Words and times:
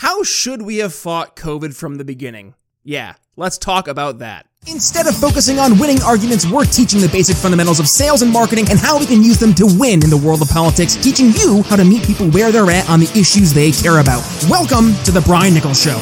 How 0.00 0.22
should 0.22 0.62
we 0.62 0.78
have 0.78 0.94
fought 0.94 1.36
COVID 1.36 1.76
from 1.76 1.96
the 1.96 2.06
beginning? 2.06 2.54
Yeah, 2.82 3.16
let's 3.36 3.58
talk 3.58 3.86
about 3.86 4.20
that. 4.20 4.46
Instead 4.66 5.06
of 5.06 5.14
focusing 5.14 5.58
on 5.58 5.78
winning 5.78 6.00
arguments, 6.00 6.48
we're 6.48 6.64
teaching 6.64 7.02
the 7.02 7.08
basic 7.12 7.36
fundamentals 7.36 7.80
of 7.80 7.86
sales 7.86 8.22
and 8.22 8.32
marketing 8.32 8.64
and 8.70 8.78
how 8.78 8.98
we 8.98 9.04
can 9.04 9.22
use 9.22 9.36
them 9.36 9.52
to 9.60 9.68
win 9.68 10.02
in 10.02 10.08
the 10.08 10.16
world 10.16 10.40
of 10.40 10.48
politics, 10.48 10.96
teaching 10.96 11.36
you 11.36 11.60
how 11.68 11.76
to 11.76 11.84
meet 11.84 12.02
people 12.02 12.30
where 12.30 12.50
they're 12.50 12.70
at 12.70 12.88
on 12.88 13.00
the 13.00 13.12
issues 13.12 13.52
they 13.52 13.72
care 13.72 14.00
about. 14.00 14.24
Welcome 14.48 14.96
to 15.04 15.12
The 15.12 15.20
Brian 15.20 15.52
Nichols 15.52 15.76
Show. 15.76 16.00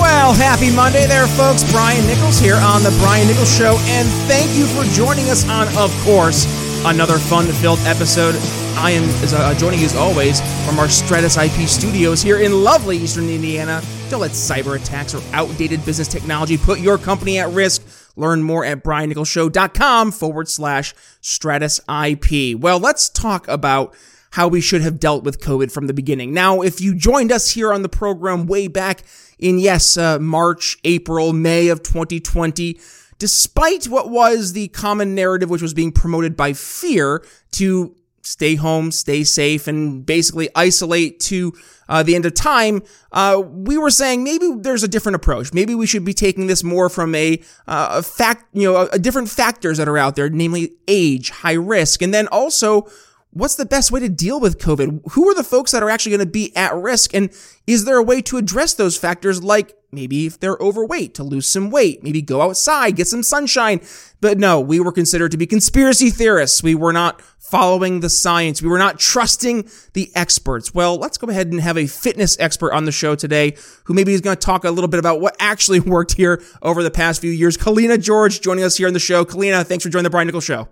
Well, 0.00 0.32
happy 0.32 0.74
Monday 0.74 1.04
there, 1.04 1.26
folks. 1.26 1.60
Brian 1.72 2.06
Nichols 2.06 2.40
here 2.40 2.56
on 2.56 2.82
The 2.82 2.96
Brian 3.04 3.28
Nichols 3.28 3.52
Show, 3.52 3.76
and 3.92 4.08
thank 4.24 4.48
you 4.56 4.64
for 4.72 4.88
joining 4.96 5.28
us 5.28 5.44
on, 5.44 5.68
of 5.76 5.92
course, 6.08 6.48
another 6.84 7.18
fun 7.18 7.46
filled 7.46 7.78
episode. 7.80 8.34
I 8.76 8.90
am 8.90 9.04
uh, 9.34 9.54
joining 9.54 9.80
you 9.80 9.86
as 9.86 9.96
always 9.96 10.40
from 10.66 10.78
our 10.78 10.88
Stratus 10.88 11.36
IP 11.38 11.66
studios 11.66 12.20
here 12.20 12.40
in 12.40 12.62
lovely 12.62 12.98
Eastern 12.98 13.28
Indiana. 13.28 13.80
Don't 14.10 14.20
let 14.20 14.32
cyber 14.32 14.78
attacks 14.78 15.14
or 15.14 15.22
outdated 15.32 15.84
business 15.86 16.08
technology 16.08 16.58
put 16.58 16.80
your 16.80 16.98
company 16.98 17.38
at 17.38 17.48
risk. 17.50 17.82
Learn 18.16 18.42
more 18.42 18.64
at 18.64 18.84
briannicholsshow.com 18.84 20.12
forward 20.12 20.48
slash 20.48 20.94
Stratus 21.22 21.80
IP. 21.88 22.58
Well, 22.58 22.78
let's 22.78 23.08
talk 23.08 23.48
about 23.48 23.94
how 24.32 24.48
we 24.48 24.60
should 24.60 24.82
have 24.82 25.00
dealt 25.00 25.24
with 25.24 25.40
COVID 25.40 25.72
from 25.72 25.86
the 25.86 25.94
beginning. 25.94 26.34
Now, 26.34 26.60
if 26.60 26.80
you 26.80 26.94
joined 26.94 27.32
us 27.32 27.50
here 27.50 27.72
on 27.72 27.82
the 27.82 27.88
program 27.88 28.46
way 28.46 28.68
back 28.68 29.04
in, 29.38 29.58
yes, 29.58 29.96
uh, 29.96 30.18
March, 30.18 30.76
April, 30.84 31.32
May 31.32 31.68
of 31.68 31.82
2020, 31.82 32.78
despite 33.24 33.86
what 33.86 34.10
was 34.10 34.52
the 34.52 34.68
common 34.68 35.14
narrative 35.14 35.48
which 35.48 35.62
was 35.62 35.72
being 35.72 35.90
promoted 35.90 36.36
by 36.36 36.52
fear 36.52 37.24
to 37.50 37.96
stay 38.20 38.54
home, 38.54 38.92
stay 38.92 39.24
safe, 39.24 39.66
and 39.66 40.04
basically 40.04 40.50
isolate 40.54 41.20
to 41.20 41.50
uh, 41.88 42.02
the 42.02 42.14
end 42.14 42.26
of 42.26 42.34
time, 42.34 42.82
uh, 43.12 43.42
we 43.42 43.78
were 43.78 43.88
saying 43.88 44.22
maybe 44.22 44.50
there's 44.58 44.82
a 44.82 44.88
different 44.88 45.16
approach. 45.16 45.54
Maybe 45.54 45.74
we 45.74 45.86
should 45.86 46.04
be 46.04 46.12
taking 46.12 46.48
this 46.48 46.62
more 46.62 46.90
from 46.90 47.14
a, 47.14 47.40
uh, 47.66 47.88
a 47.92 48.02
fact, 48.02 48.44
you 48.52 48.70
know, 48.70 48.76
a, 48.76 48.88
a 48.88 48.98
different 48.98 49.30
factors 49.30 49.78
that 49.78 49.88
are 49.88 49.96
out 49.96 50.16
there, 50.16 50.28
namely 50.28 50.74
age, 50.86 51.30
high 51.30 51.54
risk, 51.54 52.02
and 52.02 52.12
then 52.12 52.26
also 52.26 52.86
what's 53.30 53.56
the 53.56 53.64
best 53.64 53.90
way 53.90 54.00
to 54.00 54.08
deal 54.10 54.38
with 54.38 54.58
COVID? 54.58 55.12
Who 55.12 55.30
are 55.30 55.34
the 55.34 55.42
folks 55.42 55.72
that 55.72 55.82
are 55.82 55.88
actually 55.88 56.10
going 56.10 56.26
to 56.26 56.30
be 56.30 56.54
at 56.54 56.74
risk? 56.74 57.14
And 57.14 57.30
is 57.66 57.86
there 57.86 57.96
a 57.96 58.02
way 58.02 58.20
to 58.20 58.36
address 58.36 58.74
those 58.74 58.98
factors 58.98 59.42
like 59.42 59.74
maybe 59.94 60.26
if 60.26 60.38
they're 60.38 60.58
overweight 60.60 61.14
to 61.14 61.22
lose 61.22 61.46
some 61.46 61.70
weight, 61.70 62.02
maybe 62.02 62.20
go 62.20 62.42
outside, 62.42 62.96
get 62.96 63.08
some 63.08 63.22
sunshine? 63.22 63.80
But 64.20 64.38
no, 64.38 64.60
we 64.60 64.80
were 64.80 64.92
considered 64.92 65.30
to 65.32 65.36
be 65.36 65.46
conspiracy 65.46 66.10
theorists. 66.10 66.62
We 66.62 66.74
were 66.74 66.92
not 66.92 67.20
following 67.38 68.00
the 68.00 68.08
science. 68.08 68.62
We 68.62 68.68
were 68.68 68.78
not 68.78 68.98
trusting 68.98 69.68
the 69.92 70.10
experts. 70.14 70.74
Well, 70.74 70.96
let's 70.96 71.18
go 71.18 71.28
ahead 71.28 71.48
and 71.48 71.60
have 71.60 71.76
a 71.76 71.86
fitness 71.86 72.36
expert 72.40 72.72
on 72.72 72.84
the 72.84 72.92
show 72.92 73.14
today 73.14 73.56
who 73.84 73.94
maybe 73.94 74.14
is 74.14 74.20
going 74.20 74.36
to 74.36 74.40
talk 74.40 74.64
a 74.64 74.70
little 74.70 74.88
bit 74.88 74.98
about 74.98 75.20
what 75.20 75.36
actually 75.38 75.80
worked 75.94 76.14
here 76.14 76.42
over 76.62 76.82
the 76.82 76.90
past 76.90 77.20
few 77.20 77.30
years. 77.30 77.56
Kaleena 77.56 78.00
George 78.00 78.40
joining 78.40 78.64
us 78.64 78.76
here 78.76 78.88
on 78.88 78.94
the 78.94 78.98
show. 78.98 79.24
Kaleena, 79.24 79.64
thanks 79.64 79.84
for 79.84 79.90
joining 79.90 80.04
the 80.04 80.10
Brian 80.10 80.26
Nichols 80.26 80.44
Show. 80.44 80.68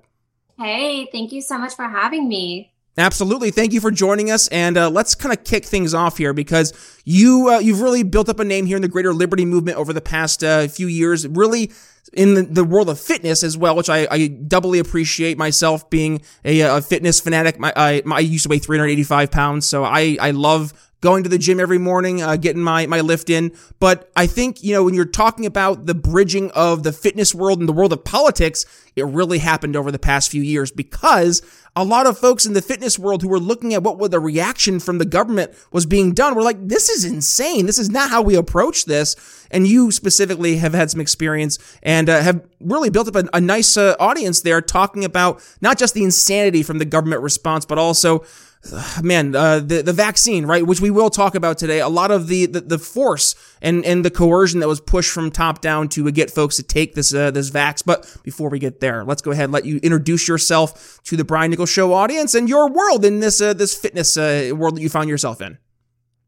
Hey, 0.58 1.08
thank 1.12 1.32
you 1.32 1.40
so 1.42 1.58
much 1.58 1.74
for 1.74 1.84
having 1.84 2.28
me. 2.28 2.71
Absolutely. 2.98 3.50
Thank 3.50 3.72
you 3.72 3.80
for 3.80 3.90
joining 3.90 4.30
us. 4.30 4.48
And 4.48 4.76
uh, 4.76 4.90
let's 4.90 5.14
kind 5.14 5.36
of 5.36 5.44
kick 5.44 5.64
things 5.64 5.94
off 5.94 6.18
here 6.18 6.34
because 6.34 6.72
you 7.04 7.48
uh, 7.48 7.58
you've 7.58 7.80
really 7.80 8.02
built 8.02 8.28
up 8.28 8.38
a 8.38 8.44
name 8.44 8.66
here 8.66 8.76
in 8.76 8.82
the 8.82 8.88
greater 8.88 9.14
liberty 9.14 9.46
movement 9.46 9.78
over 9.78 9.92
the 9.92 10.02
past 10.02 10.44
uh, 10.44 10.68
few 10.68 10.86
years. 10.86 11.26
Really 11.26 11.72
in 12.12 12.34
the, 12.34 12.42
the, 12.42 12.64
world 12.64 12.90
of 12.90 13.00
fitness 13.00 13.42
as 13.42 13.56
well, 13.56 13.74
which 13.74 13.88
I, 13.88 14.06
I 14.10 14.26
doubly 14.26 14.78
appreciate 14.78 15.38
myself 15.38 15.88
being 15.88 16.20
a, 16.44 16.60
a 16.60 16.82
fitness 16.82 17.20
fanatic. 17.20 17.58
My, 17.58 17.72
I, 17.74 18.02
my, 18.04 18.16
I 18.16 18.20
used 18.20 18.42
to 18.42 18.50
weigh 18.50 18.58
385 18.58 19.30
pounds, 19.30 19.66
so 19.66 19.84
I, 19.84 20.18
I 20.20 20.32
love 20.32 20.74
going 21.02 21.24
to 21.24 21.28
the 21.28 21.36
gym 21.36 21.60
every 21.60 21.78
morning, 21.78 22.22
uh, 22.22 22.36
getting 22.36 22.62
my, 22.62 22.86
my 22.86 23.00
lift 23.00 23.28
in. 23.28 23.52
But 23.80 24.10
I 24.16 24.26
think, 24.26 24.62
you 24.62 24.72
know, 24.72 24.84
when 24.84 24.94
you're 24.94 25.04
talking 25.04 25.44
about 25.44 25.84
the 25.84 25.94
bridging 25.94 26.50
of 26.52 26.84
the 26.84 26.92
fitness 26.92 27.34
world 27.34 27.58
and 27.58 27.68
the 27.68 27.72
world 27.72 27.92
of 27.92 28.04
politics, 28.04 28.64
it 28.94 29.04
really 29.04 29.38
happened 29.38 29.74
over 29.74 29.90
the 29.90 29.98
past 29.98 30.30
few 30.30 30.42
years 30.42 30.70
because 30.70 31.42
a 31.74 31.84
lot 31.84 32.06
of 32.06 32.16
folks 32.16 32.46
in 32.46 32.52
the 32.52 32.62
fitness 32.62 32.98
world 32.98 33.22
who 33.22 33.28
were 33.28 33.40
looking 33.40 33.74
at 33.74 33.82
what 33.82 34.10
the 34.10 34.20
reaction 34.20 34.78
from 34.78 34.98
the 34.98 35.04
government 35.04 35.52
was 35.72 35.86
being 35.86 36.12
done 36.12 36.34
were 36.34 36.42
like, 36.42 36.68
this 36.68 36.88
is 36.88 37.04
insane. 37.04 37.66
This 37.66 37.78
is 37.78 37.90
not 37.90 38.10
how 38.10 38.22
we 38.22 38.36
approach 38.36 38.84
this. 38.84 39.16
And 39.50 39.66
you 39.66 39.90
specifically 39.90 40.58
have 40.58 40.72
had 40.72 40.90
some 40.90 41.00
experience 41.00 41.58
and 41.82 42.08
uh, 42.08 42.20
have 42.20 42.46
really 42.60 42.90
built 42.90 43.08
up 43.08 43.16
a, 43.16 43.28
a 43.36 43.40
nice 43.40 43.76
uh, 43.76 43.96
audience 43.98 44.42
there 44.42 44.60
talking 44.60 45.04
about 45.04 45.42
not 45.60 45.78
just 45.78 45.94
the 45.94 46.04
insanity 46.04 46.62
from 46.62 46.78
the 46.78 46.84
government 46.84 47.22
response, 47.22 47.64
but 47.64 47.78
also 47.78 48.24
man, 49.02 49.34
uh, 49.34 49.58
the 49.58 49.82
the 49.82 49.92
vaccine, 49.92 50.46
right, 50.46 50.66
which 50.66 50.80
we 50.80 50.90
will 50.90 51.10
talk 51.10 51.34
about 51.34 51.58
today. 51.58 51.80
A 51.80 51.88
lot 51.88 52.10
of 52.10 52.28
the, 52.28 52.46
the, 52.46 52.60
the 52.60 52.78
force 52.78 53.34
and 53.60 53.84
and 53.84 54.04
the 54.04 54.10
coercion 54.10 54.60
that 54.60 54.68
was 54.68 54.80
pushed 54.80 55.10
from 55.10 55.30
top 55.30 55.60
down 55.60 55.88
to 55.90 56.10
get 56.12 56.30
folks 56.30 56.56
to 56.56 56.62
take 56.62 56.94
this 56.94 57.12
uh, 57.12 57.30
this 57.30 57.50
vax. 57.50 57.82
But 57.84 58.16
before 58.22 58.48
we 58.48 58.58
get 58.58 58.80
there, 58.80 59.04
let's 59.04 59.22
go 59.22 59.32
ahead 59.32 59.44
and 59.44 59.52
let 59.52 59.64
you 59.64 59.78
introduce 59.82 60.28
yourself 60.28 61.00
to 61.04 61.16
the 61.16 61.24
Brian 61.24 61.50
Nichols 61.50 61.70
Show 61.70 61.92
audience 61.92 62.34
and 62.34 62.48
your 62.48 62.70
world 62.70 63.04
in 63.04 63.20
this 63.20 63.40
uh, 63.40 63.52
this 63.52 63.76
fitness 63.76 64.16
uh, 64.16 64.52
world 64.54 64.76
that 64.76 64.80
you 64.80 64.88
found 64.88 65.08
yourself 65.08 65.40
in. 65.40 65.58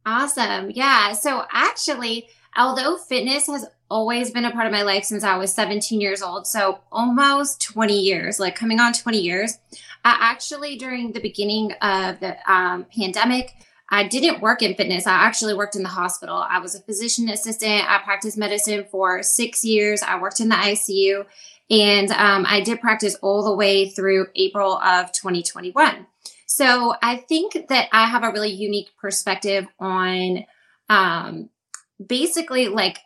Awesome, 0.07 0.71
yeah. 0.71 1.13
So 1.13 1.45
actually, 1.51 2.29
although 2.57 2.99
fitness 2.99 3.47
has 3.47 3.65
always 3.89 4.33
been 4.33 4.45
a 4.45 4.51
part 4.51 4.67
of 4.67 4.73
my 4.73 4.83
life 4.83 5.05
since 5.05 5.23
I 5.23 5.37
was 5.37 5.55
17 5.55 6.01
years 6.01 6.21
old, 6.21 6.47
so 6.47 6.81
almost 6.91 7.63
20 7.63 7.99
years, 7.99 8.41
like 8.41 8.57
coming 8.57 8.81
on 8.81 8.93
20 8.93 9.19
years. 9.19 9.59
I 10.05 10.17
actually, 10.21 10.77
during 10.77 11.13
the 11.13 11.21
beginning 11.21 11.73
of 11.81 12.21
the 12.21 12.37
um, 12.51 12.87
pandemic, 12.95 13.55
I 13.91 14.07
didn't 14.07 14.41
work 14.41 14.63
in 14.63 14.75
fitness. 14.75 15.07
I 15.07 15.13
actually 15.13 15.55
worked 15.55 15.77
in 15.77 15.83
the 15.83 15.89
hospital. 15.89 16.37
I 16.37 16.59
was 16.59 16.75
a 16.75 16.83
physician 16.83 17.29
assistant. 17.29 17.89
I 17.89 17.99
practiced 18.03 18.37
medicine 18.37 18.87
for 18.91 19.23
six 19.23 19.65
years. 19.65 20.03
I 20.03 20.21
worked 20.21 20.41
in 20.41 20.49
the 20.49 20.57
ICU 20.57 21.25
and 21.71 22.11
um, 22.11 22.45
I 22.47 22.61
did 22.61 22.81
practice 22.81 23.17
all 23.23 23.45
the 23.45 23.55
way 23.55 23.89
through 23.89 24.27
April 24.35 24.77
of 24.79 25.13
2021. 25.13 26.07
So 26.47 26.95
I 27.03 27.17
think 27.17 27.69
that 27.69 27.89
I 27.93 28.07
have 28.07 28.23
a 28.23 28.31
really 28.31 28.53
unique 28.53 28.91
perspective 29.01 29.67
on 29.79 30.45
um, 30.89 31.51
basically 32.05 32.69
like 32.69 32.99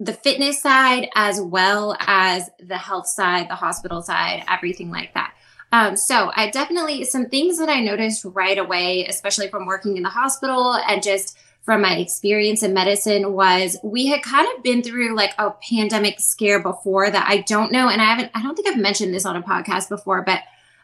the 0.00 0.12
fitness 0.12 0.60
side 0.60 1.08
as 1.14 1.40
well 1.40 1.96
as 2.00 2.50
the 2.58 2.78
health 2.78 3.06
side, 3.06 3.48
the 3.48 3.54
hospital 3.54 4.02
side, 4.02 4.44
everything 4.48 4.90
like 4.90 5.14
that. 5.14 5.34
Um, 5.74 5.96
so 5.96 6.30
I 6.36 6.50
definitely 6.50 7.04
some 7.04 7.26
things 7.26 7.58
that 7.58 7.68
I 7.68 7.80
noticed 7.80 8.24
right 8.24 8.56
away, 8.56 9.06
especially 9.06 9.48
from 9.48 9.66
working 9.66 9.96
in 9.96 10.04
the 10.04 10.08
hospital 10.08 10.74
and 10.74 11.02
just 11.02 11.36
from 11.62 11.80
my 11.80 11.96
experience 11.96 12.62
in 12.62 12.72
medicine 12.72 13.32
was 13.32 13.76
we 13.82 14.06
had 14.06 14.22
kind 14.22 14.46
of 14.54 14.62
been 14.62 14.84
through 14.84 15.16
like 15.16 15.34
a 15.36 15.50
pandemic 15.68 16.20
scare 16.20 16.62
before 16.62 17.10
that 17.10 17.26
I 17.28 17.38
don't 17.38 17.72
know. 17.72 17.88
And 17.88 18.00
I 18.00 18.04
haven't, 18.04 18.30
I 18.34 18.42
don't 18.42 18.54
think 18.54 18.68
I've 18.68 18.78
mentioned 18.78 19.12
this 19.12 19.26
on 19.26 19.34
a 19.34 19.42
podcast 19.42 19.88
before, 19.88 20.22
but 20.22 20.42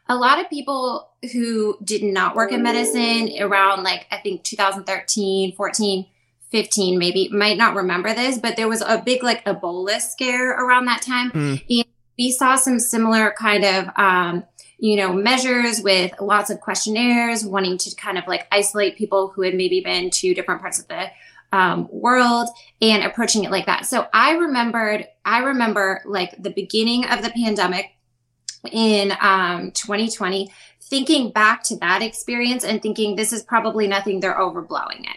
a 0.08 0.16
lot 0.16 0.40
of 0.40 0.50
people 0.50 1.08
who 1.32 1.78
did 1.84 2.02
not 2.02 2.34
work 2.34 2.50
in 2.50 2.64
medicine 2.64 3.30
around 3.38 3.84
like, 3.84 4.08
I 4.10 4.16
think 4.16 4.42
2013, 4.42 5.54
14, 5.54 6.06
15, 6.48 6.98
maybe 6.98 7.28
might 7.28 7.58
not 7.58 7.76
remember 7.76 8.12
this, 8.12 8.38
but 8.38 8.56
there 8.56 8.68
was 8.68 8.80
a 8.80 9.00
big 9.00 9.22
like 9.22 9.44
Ebola 9.44 10.00
scare 10.00 10.50
around 10.50 10.86
that 10.86 11.02
time. 11.02 11.30
Mm. 11.30 11.78
And 11.78 11.84
we 12.18 12.32
saw 12.32 12.56
some 12.56 12.80
similar 12.80 13.32
kind 13.38 13.64
of, 13.64 13.88
um, 13.94 14.44
you 14.80 14.96
know, 14.96 15.12
measures 15.12 15.82
with 15.82 16.12
lots 16.20 16.48
of 16.48 16.60
questionnaires, 16.60 17.44
wanting 17.44 17.76
to 17.78 17.94
kind 17.96 18.16
of 18.16 18.26
like 18.26 18.46
isolate 18.50 18.96
people 18.96 19.28
who 19.28 19.42
had 19.42 19.54
maybe 19.54 19.80
been 19.80 20.10
to 20.10 20.34
different 20.34 20.60
parts 20.60 20.80
of 20.80 20.88
the 20.88 21.10
um, 21.52 21.86
world 21.90 22.48
and 22.80 23.04
approaching 23.04 23.44
it 23.44 23.50
like 23.50 23.66
that. 23.66 23.84
So 23.84 24.06
I 24.14 24.32
remembered, 24.32 25.06
I 25.24 25.40
remember 25.40 26.02
like 26.06 26.34
the 26.42 26.50
beginning 26.50 27.04
of 27.06 27.22
the 27.22 27.30
pandemic 27.30 27.90
in 28.72 29.12
um, 29.20 29.70
2020, 29.72 30.50
thinking 30.80 31.30
back 31.30 31.62
to 31.64 31.76
that 31.78 32.02
experience 32.02 32.64
and 32.64 32.80
thinking 32.80 33.16
this 33.16 33.32
is 33.32 33.42
probably 33.42 33.86
nothing, 33.86 34.20
they're 34.20 34.38
overblowing 34.38 35.00
it. 35.00 35.16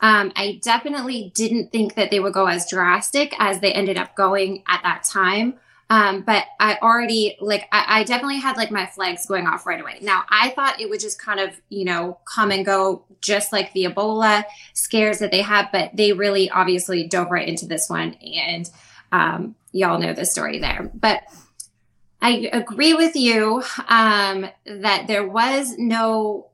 Um, 0.00 0.32
I 0.36 0.60
definitely 0.62 1.32
didn't 1.34 1.72
think 1.72 1.94
that 1.94 2.10
they 2.10 2.20
would 2.20 2.34
go 2.34 2.46
as 2.46 2.68
drastic 2.68 3.34
as 3.38 3.60
they 3.60 3.72
ended 3.72 3.96
up 3.96 4.14
going 4.14 4.62
at 4.68 4.82
that 4.82 5.04
time. 5.04 5.54
Um, 5.88 6.22
but 6.22 6.44
I 6.58 6.78
already 6.82 7.36
like 7.40 7.68
I, 7.70 8.00
I, 8.00 8.04
definitely 8.04 8.38
had 8.38 8.56
like 8.56 8.72
my 8.72 8.86
flags 8.86 9.24
going 9.24 9.46
off 9.46 9.66
right 9.66 9.80
away. 9.80 9.98
Now 10.02 10.24
I 10.28 10.50
thought 10.50 10.80
it 10.80 10.90
would 10.90 10.98
just 10.98 11.20
kind 11.20 11.38
of 11.38 11.60
you 11.68 11.84
know 11.84 12.18
come 12.24 12.50
and 12.50 12.66
go 12.66 13.04
just 13.20 13.52
like 13.52 13.72
the 13.72 13.84
Ebola 13.84 14.44
scares 14.72 15.20
that 15.20 15.30
they 15.30 15.42
had, 15.42 15.68
but 15.70 15.92
they 15.94 16.12
really 16.12 16.50
obviously 16.50 17.06
dove 17.06 17.30
right 17.30 17.46
into 17.46 17.66
this 17.66 17.88
one, 17.88 18.14
and 18.14 18.68
um, 19.12 19.54
y'all 19.70 20.00
know 20.00 20.12
the 20.12 20.24
story 20.24 20.58
there. 20.58 20.90
But 20.92 21.22
I 22.20 22.48
agree 22.52 22.94
with 22.94 23.14
you 23.14 23.62
um, 23.88 24.48
that 24.64 25.06
there 25.06 25.28
was 25.28 25.78
no 25.78 26.48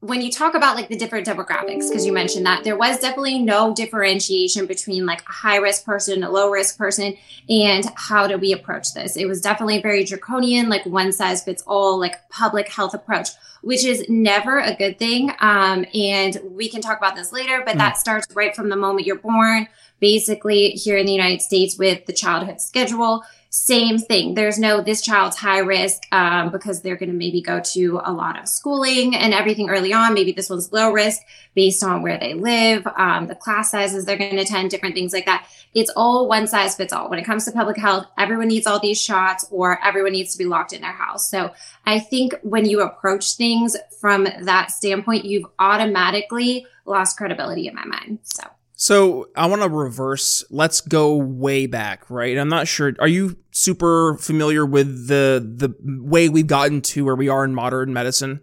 when 0.00 0.22
you 0.22 0.30
talk 0.30 0.54
about 0.54 0.76
like 0.76 0.88
the 0.88 0.96
different 0.96 1.26
demographics, 1.26 1.88
because 1.88 2.06
you 2.06 2.12
mentioned 2.12 2.46
that 2.46 2.64
there 2.64 2.76
was 2.76 2.98
definitely 2.98 3.38
no 3.38 3.74
differentiation 3.74 4.64
between 4.66 5.04
like 5.04 5.20
a 5.28 5.32
high 5.32 5.56
risk 5.56 5.84
person, 5.84 6.22
a 6.22 6.30
low 6.30 6.50
risk 6.50 6.78
person, 6.78 7.14
and 7.50 7.84
how 7.96 8.26
do 8.26 8.38
we 8.38 8.52
approach 8.52 8.94
this? 8.94 9.16
It 9.16 9.26
was 9.26 9.42
definitely 9.42 9.82
very 9.82 10.04
draconian, 10.04 10.70
like 10.70 10.86
one 10.86 11.12
size 11.12 11.44
fits 11.44 11.62
all, 11.66 11.98
like 11.98 12.28
public 12.30 12.68
health 12.68 12.94
approach. 12.94 13.28
which 13.62 13.84
is 13.84 14.04
never 14.08 14.58
a 14.58 14.74
good 14.74 14.98
thing. 14.98 15.30
Um, 15.40 15.84
and 15.94 16.40
we 16.44 16.68
can 16.68 16.80
talk 16.80 16.98
about 16.98 17.16
this 17.16 17.32
later, 17.32 17.62
but 17.64 17.74
mm. 17.74 17.78
that 17.78 17.98
starts 17.98 18.26
right 18.34 18.54
from 18.54 18.68
the 18.68 18.76
moment 18.76 19.06
you're 19.06 19.16
born. 19.16 19.68
Basically, 20.00 20.70
here 20.70 20.96
in 20.96 21.04
the 21.04 21.12
United 21.12 21.42
States, 21.42 21.76
with 21.76 22.06
the 22.06 22.12
childhood 22.12 22.60
schedule, 22.60 23.22
same 23.52 23.98
thing. 23.98 24.34
There's 24.34 24.60
no 24.60 24.80
this 24.80 25.02
child's 25.02 25.36
high 25.36 25.58
risk 25.58 26.04
um, 26.12 26.50
because 26.52 26.82
they're 26.82 26.96
going 26.96 27.10
to 27.10 27.16
maybe 27.16 27.42
go 27.42 27.58
to 27.58 28.00
a 28.04 28.12
lot 28.12 28.38
of 28.38 28.48
schooling 28.48 29.16
and 29.16 29.34
everything 29.34 29.68
early 29.68 29.92
on. 29.92 30.14
Maybe 30.14 30.30
this 30.30 30.48
one's 30.48 30.72
low 30.72 30.92
risk 30.92 31.20
based 31.56 31.82
on 31.82 32.02
where 32.02 32.16
they 32.16 32.34
live, 32.34 32.86
um, 32.96 33.26
the 33.26 33.34
class 33.34 33.72
sizes 33.72 34.04
they're 34.04 34.16
going 34.16 34.36
to 34.36 34.42
attend, 34.42 34.70
different 34.70 34.94
things 34.94 35.12
like 35.12 35.26
that. 35.26 35.48
It's 35.74 35.90
all 35.96 36.28
one 36.28 36.46
size 36.46 36.76
fits 36.76 36.92
all. 36.92 37.10
When 37.10 37.18
it 37.18 37.24
comes 37.24 37.44
to 37.44 37.50
public 37.50 37.76
health, 37.76 38.06
everyone 38.16 38.46
needs 38.46 38.68
all 38.68 38.78
these 38.78 39.02
shots 39.02 39.44
or 39.50 39.84
everyone 39.84 40.12
needs 40.12 40.30
to 40.32 40.38
be 40.38 40.44
locked 40.44 40.72
in 40.72 40.80
their 40.80 40.92
house. 40.92 41.28
So 41.28 41.52
I 41.84 41.98
think 41.98 42.36
when 42.42 42.66
you 42.66 42.82
approach 42.82 43.34
things 43.34 43.76
from 44.00 44.28
that 44.42 44.70
standpoint, 44.70 45.24
you've 45.24 45.46
automatically 45.58 46.66
lost 46.84 47.16
credibility 47.16 47.66
in 47.66 47.74
my 47.74 47.84
mind. 47.84 48.20
So. 48.22 48.44
So 48.80 49.28
I 49.36 49.44
want 49.44 49.60
to 49.60 49.68
reverse. 49.68 50.42
Let's 50.48 50.80
go 50.80 51.14
way 51.14 51.66
back, 51.66 52.08
right? 52.08 52.38
I'm 52.38 52.48
not 52.48 52.66
sure. 52.66 52.94
Are 52.98 53.06
you 53.06 53.36
super 53.50 54.16
familiar 54.16 54.64
with 54.64 55.06
the 55.06 55.46
the 55.46 55.74
way 55.84 56.30
we've 56.30 56.46
gotten 56.46 56.80
to 56.80 57.04
where 57.04 57.14
we 57.14 57.28
are 57.28 57.44
in 57.44 57.54
modern 57.54 57.92
medicine? 57.92 58.40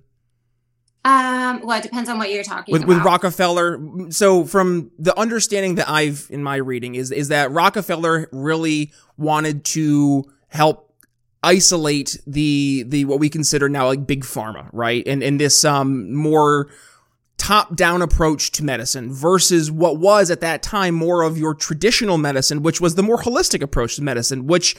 Um, 1.03 1.61
well, 1.63 1.79
it 1.79 1.81
depends 1.81 2.07
on 2.07 2.19
what 2.19 2.29
you're 2.29 2.43
talking 2.43 2.71
with, 2.71 2.83
about. 2.83 2.97
With 2.97 3.03
Rockefeller. 3.03 3.79
So 4.11 4.45
from 4.45 4.91
the 4.99 5.17
understanding 5.19 5.73
that 5.75 5.89
I've 5.89 6.27
in 6.29 6.43
my 6.43 6.57
reading 6.57 6.93
is 6.93 7.09
is 7.09 7.29
that 7.29 7.49
Rockefeller 7.49 8.29
really 8.31 8.91
wanted 9.17 9.65
to 9.65 10.23
help 10.49 10.93
isolate 11.41 12.15
the 12.27 12.85
the 12.87 13.05
what 13.05 13.19
we 13.19 13.29
consider 13.29 13.69
now 13.69 13.87
like 13.87 14.05
big 14.05 14.23
pharma, 14.23 14.69
right? 14.71 15.01
And 15.07 15.23
and 15.23 15.39
this 15.39 15.65
um 15.65 16.13
more 16.13 16.69
top 17.47 17.77
down 17.77 18.01
approach 18.01 18.51
to 18.51 18.61
medicine 18.61 19.09
versus 19.09 19.71
what 19.71 19.97
was 19.97 20.29
at 20.29 20.41
that 20.41 20.61
time 20.61 20.93
more 20.93 21.21
of 21.21 21.37
your 21.37 21.53
traditional 21.53 22.17
medicine, 22.17 22.61
which 22.61 22.81
was 22.81 22.95
the 22.95 23.03
more 23.03 23.19
holistic 23.19 23.61
approach 23.61 23.95
to 23.95 24.03
medicine, 24.03 24.47
which 24.47 24.75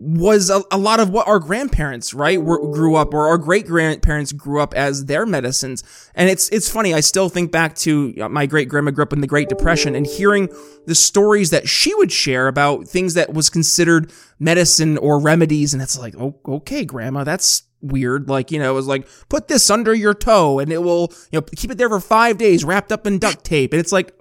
was 0.00 0.48
a, 0.48 0.62
a, 0.70 0.78
lot 0.78 1.00
of 1.00 1.10
what 1.10 1.26
our 1.26 1.40
grandparents, 1.40 2.14
right, 2.14 2.40
were, 2.40 2.58
grew 2.72 2.94
up, 2.94 3.12
or 3.12 3.26
our 3.26 3.38
great 3.38 3.66
grandparents 3.66 4.30
grew 4.30 4.60
up 4.60 4.72
as 4.74 5.06
their 5.06 5.26
medicines. 5.26 5.82
And 6.14 6.30
it's 6.30 6.48
it's 6.50 6.70
funny. 6.70 6.94
I 6.94 7.00
still 7.00 7.28
think 7.28 7.50
back 7.50 7.74
to 7.76 8.14
uh, 8.20 8.28
my 8.28 8.46
great 8.46 8.68
grandma 8.68 8.92
grew 8.92 9.02
up 9.02 9.12
in 9.12 9.20
the 9.20 9.26
Great 9.26 9.48
Depression, 9.48 9.96
and 9.96 10.06
hearing 10.06 10.48
the 10.86 10.94
stories 10.94 11.50
that 11.50 11.68
she 11.68 11.94
would 11.96 12.12
share 12.12 12.46
about 12.46 12.86
things 12.86 13.14
that 13.14 13.34
was 13.34 13.50
considered 13.50 14.12
medicine 14.38 14.98
or 14.98 15.20
remedies, 15.20 15.74
and 15.74 15.82
it's 15.82 15.98
like, 15.98 16.14
oh, 16.16 16.38
okay, 16.46 16.84
grandma, 16.84 17.24
that's 17.24 17.64
weird. 17.80 18.28
Like, 18.28 18.52
you 18.52 18.58
know, 18.60 18.70
it 18.70 18.74
was 18.74 18.86
like, 18.86 19.08
put 19.28 19.48
this 19.48 19.68
under 19.70 19.94
your 19.94 20.14
toe 20.14 20.58
and 20.58 20.72
it 20.72 20.82
will, 20.82 21.12
you 21.30 21.38
know, 21.38 21.42
keep 21.42 21.70
it 21.70 21.78
there 21.78 21.88
for 21.88 22.00
five 22.00 22.38
days 22.38 22.64
wrapped 22.64 22.90
up 22.90 23.06
in 23.06 23.18
duct 23.18 23.44
tape. 23.44 23.72
And 23.72 23.78
it's 23.78 23.92
like, 23.92 24.12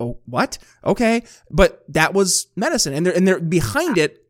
oh, 0.00 0.18
what? 0.24 0.58
Okay. 0.84 1.22
But 1.50 1.84
that 1.88 2.14
was 2.14 2.46
medicine. 2.56 2.94
And 2.94 3.04
there, 3.04 3.14
and 3.14 3.28
there 3.28 3.40
behind 3.40 3.98
it, 3.98 4.24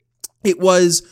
it 0.44 0.58
was, 0.58 1.02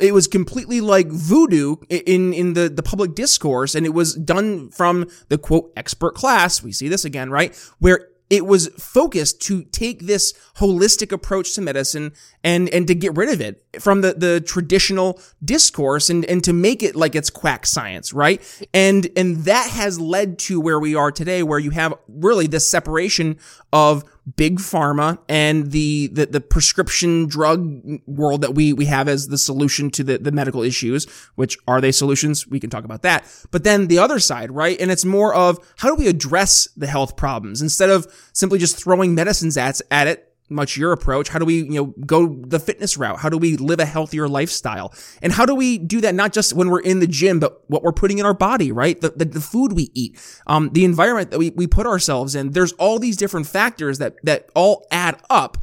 it 0.00 0.12
was 0.12 0.26
completely 0.26 0.80
like 0.80 1.08
voodoo 1.08 1.76
in, 1.88 2.32
in 2.32 2.54
the, 2.54 2.68
the 2.68 2.82
public 2.82 3.14
discourse. 3.14 3.74
And 3.74 3.86
it 3.86 3.94
was 3.94 4.14
done 4.14 4.70
from 4.70 5.08
the 5.28 5.38
quote 5.38 5.72
expert 5.76 6.14
class. 6.14 6.62
We 6.62 6.72
see 6.72 6.88
this 6.88 7.04
again, 7.04 7.30
right? 7.30 7.56
Where 7.78 8.08
it 8.28 8.44
was 8.44 8.68
focused 8.78 9.40
to 9.42 9.62
take 9.64 10.06
this 10.06 10.32
holistic 10.56 11.12
approach 11.12 11.54
to 11.54 11.60
medicine 11.60 12.12
and 12.42 12.68
and 12.70 12.86
to 12.88 12.94
get 12.94 13.16
rid 13.16 13.28
of 13.28 13.40
it 13.40 13.64
from 13.78 14.00
the 14.00 14.14
the 14.14 14.40
traditional 14.40 15.20
discourse 15.44 16.10
and 16.10 16.24
and 16.24 16.42
to 16.44 16.52
make 16.52 16.82
it 16.82 16.96
like 16.96 17.14
it's 17.14 17.30
quack 17.30 17.66
science 17.66 18.12
right 18.12 18.42
and 18.74 19.08
and 19.16 19.44
that 19.44 19.70
has 19.70 20.00
led 20.00 20.38
to 20.38 20.60
where 20.60 20.80
we 20.80 20.94
are 20.94 21.12
today 21.12 21.42
where 21.42 21.58
you 21.58 21.70
have 21.70 21.94
really 22.08 22.46
this 22.46 22.68
separation 22.68 23.38
of 23.72 24.04
big 24.34 24.58
pharma 24.58 25.18
and 25.28 25.70
the, 25.70 26.08
the, 26.08 26.26
the 26.26 26.40
prescription 26.40 27.26
drug 27.26 28.00
world 28.06 28.40
that 28.40 28.54
we, 28.54 28.72
we 28.72 28.86
have 28.86 29.08
as 29.08 29.28
the 29.28 29.38
solution 29.38 29.90
to 29.92 30.02
the, 30.02 30.18
the 30.18 30.32
medical 30.32 30.62
issues, 30.62 31.04
which 31.36 31.56
are 31.68 31.80
they 31.80 31.92
solutions? 31.92 32.46
We 32.46 32.58
can 32.58 32.70
talk 32.70 32.84
about 32.84 33.02
that. 33.02 33.24
But 33.52 33.62
then 33.62 33.86
the 33.86 33.98
other 33.98 34.18
side, 34.18 34.50
right? 34.50 34.80
And 34.80 34.90
it's 34.90 35.04
more 35.04 35.34
of 35.34 35.58
how 35.78 35.88
do 35.88 35.94
we 35.94 36.08
address 36.08 36.68
the 36.76 36.88
health 36.88 37.16
problems 37.16 37.62
instead 37.62 37.90
of 37.90 38.06
simply 38.32 38.58
just 38.58 38.82
throwing 38.82 39.14
medicines 39.14 39.56
at, 39.56 39.80
at 39.90 40.08
it 40.08 40.35
much 40.48 40.76
your 40.76 40.92
approach. 40.92 41.28
How 41.28 41.38
do 41.38 41.44
we, 41.44 41.56
you 41.62 41.72
know, 41.72 41.86
go 42.06 42.36
the 42.46 42.58
fitness 42.58 42.96
route? 42.96 43.18
How 43.18 43.28
do 43.28 43.38
we 43.38 43.56
live 43.56 43.80
a 43.80 43.84
healthier 43.84 44.28
lifestyle? 44.28 44.94
And 45.22 45.32
how 45.32 45.46
do 45.46 45.54
we 45.54 45.78
do 45.78 46.00
that 46.02 46.14
not 46.14 46.32
just 46.32 46.52
when 46.52 46.70
we're 46.70 46.80
in 46.80 47.00
the 47.00 47.06
gym, 47.06 47.40
but 47.40 47.68
what 47.68 47.82
we're 47.82 47.92
putting 47.92 48.18
in 48.18 48.26
our 48.26 48.34
body, 48.34 48.70
right? 48.72 49.00
The, 49.00 49.10
the, 49.10 49.24
the 49.24 49.40
food 49.40 49.72
we 49.72 49.90
eat, 49.94 50.18
um, 50.46 50.70
the 50.72 50.84
environment 50.84 51.30
that 51.30 51.38
we, 51.38 51.50
we 51.50 51.66
put 51.66 51.86
ourselves 51.86 52.34
in. 52.34 52.52
There's 52.52 52.72
all 52.74 52.98
these 52.98 53.16
different 53.16 53.46
factors 53.46 53.98
that, 53.98 54.16
that 54.22 54.48
all 54.54 54.86
add 54.90 55.20
up. 55.28 55.58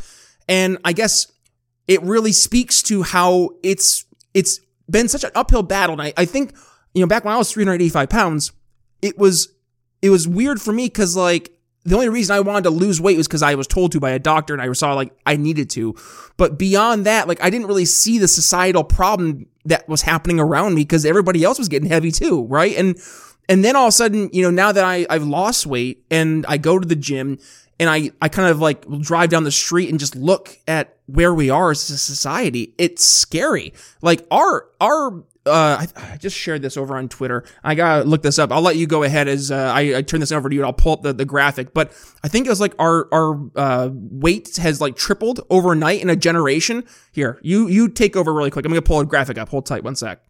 And 0.47 0.77
I 0.83 0.94
guess 0.94 1.31
it 1.88 2.01
really 2.03 2.31
speaks 2.31 2.81
to 2.83 3.03
how 3.03 3.51
it's, 3.63 4.06
it's 4.33 4.59
been 4.89 5.07
such 5.07 5.24
an 5.24 5.31
uphill 5.36 5.63
battle. 5.63 5.94
And 5.94 6.01
I, 6.01 6.13
I 6.18 6.25
think, 6.25 6.56
you 6.94 7.01
know, 7.01 7.07
back 7.07 7.24
when 7.24 7.33
I 7.33 7.38
was 7.38 7.51
385 7.51 8.09
pounds, 8.09 8.51
it 9.01 9.18
was, 9.18 9.50
it 10.01 10.09
was 10.09 10.27
weird 10.27 10.62
for 10.62 10.74
me 10.74 10.88
because 10.88 11.15
like 11.15 11.52
the 11.85 11.95
only 11.95 12.09
reason 12.09 12.35
I 12.35 12.39
wanted 12.39 12.63
to 12.63 12.69
lose 12.69 13.01
weight 13.01 13.18
was 13.18 13.27
because 13.27 13.44
I 13.44 13.56
was 13.56 13.68
told 13.68 13.91
to 13.91 14.00
by 14.00 14.12
a 14.12 14.19
doctor 14.19 14.53
and 14.53 14.62
I 14.62 14.71
saw 14.74 14.94
like 14.94 15.13
I 15.25 15.35
needed 15.35 15.69
to. 15.71 15.95
But 16.38 16.57
beyond 16.57 17.06
that, 17.06 17.27
like 17.27 17.44
I 17.44 17.50
didn't 17.50 17.68
really 17.68 17.85
see 17.85 18.19
the 18.19 18.27
societal 18.27 18.83
problem 18.83 19.47
that 19.65 19.88
was 19.89 20.01
happening 20.01 20.39
around 20.39 20.75
me 20.75 20.81
because 20.81 21.06
everybody 21.06 21.44
else 21.44 21.57
was 21.59 21.69
getting 21.69 21.89
heavy 21.89 22.12
too, 22.12 22.45
right? 22.45 22.75
And 22.77 22.97
and 23.50 23.63
then 23.63 23.75
all 23.75 23.85
of 23.85 23.89
a 23.89 23.94
sudden, 23.94 24.30
you 24.31 24.41
know, 24.41 24.51
now 24.51 24.71
that 24.71 24.85
I, 24.85 25.06
I've 25.09 25.25
lost 25.25 25.65
weight 25.65 26.06
and 26.09 26.45
I 26.47 26.57
go 26.57 26.80
to 26.80 26.88
the 26.88 26.95
gym 26.95 27.39
and 27.80 27.89
I, 27.89 28.12
I 28.21 28.29
kind 28.29 28.50
of 28.50 28.59
like 28.59 28.89
drive 29.01 29.29
down 29.29 29.44
the 29.44 29.51
street 29.51 29.89
and 29.89 30.00
just 30.00 30.15
look 30.15 30.57
at 30.68 30.97
where 31.07 31.33
we 31.33 31.50
are 31.50 31.71
as 31.71 31.89
a 31.89 31.97
society, 31.97 32.74
it's 32.77 33.03
scary. 33.03 33.74
Like 34.01 34.25
our 34.31 34.69
our 34.79 35.24
uh, 35.45 35.86
I, 35.95 36.13
I, 36.13 36.18
just 36.18 36.38
shared 36.38 36.62
this 36.62 36.78
over 36.78 36.95
on 36.95 37.10
Twitter. 37.10 37.44
I 37.63 37.75
gotta 37.75 38.06
look 38.06 38.22
this 38.22 38.40
up. 38.40 38.51
I'll 38.51 38.62
let 38.62 38.78
you 38.78 38.88
go 38.88 39.04
ahead 39.04 39.28
as 39.28 39.51
uh, 39.51 39.74
I, 39.75 39.98
I, 39.98 40.01
turn 40.01 40.22
this 40.22 40.31
over 40.31 40.48
to 40.48 40.56
you. 40.56 40.62
And 40.62 40.66
I'll 40.66 40.74
pull 40.74 40.94
up 40.94 41.01
the, 41.01 41.12
the 41.12 41.25
graphic. 41.25 41.74
But 41.74 41.92
I 42.24 42.30
think 42.30 42.45
it 42.45 42.50
was 42.50 42.62
like 42.62 42.74
our 42.80 43.07
our 43.13 43.50
uh, 43.56 43.90
weight 43.92 44.56
has 44.57 44.80
like 44.80 44.95
tripled 44.95 45.42
overnight 45.50 46.01
in 46.01 46.10
a 46.10 46.16
generation. 46.16 46.86
Here, 47.12 47.40
you 47.42 47.68
you 47.68 47.90
take 47.90 48.16
over 48.16 48.34
really 48.34 48.51
quick. 48.51 48.66
I'm 48.66 48.72
gonna 48.72 48.81
pull 48.81 49.01
a 49.01 49.06
graphic 49.06 49.38
up. 49.38 49.50
Hold 49.50 49.66
tight, 49.66 49.84
one 49.84 49.95
sec. 49.95 50.22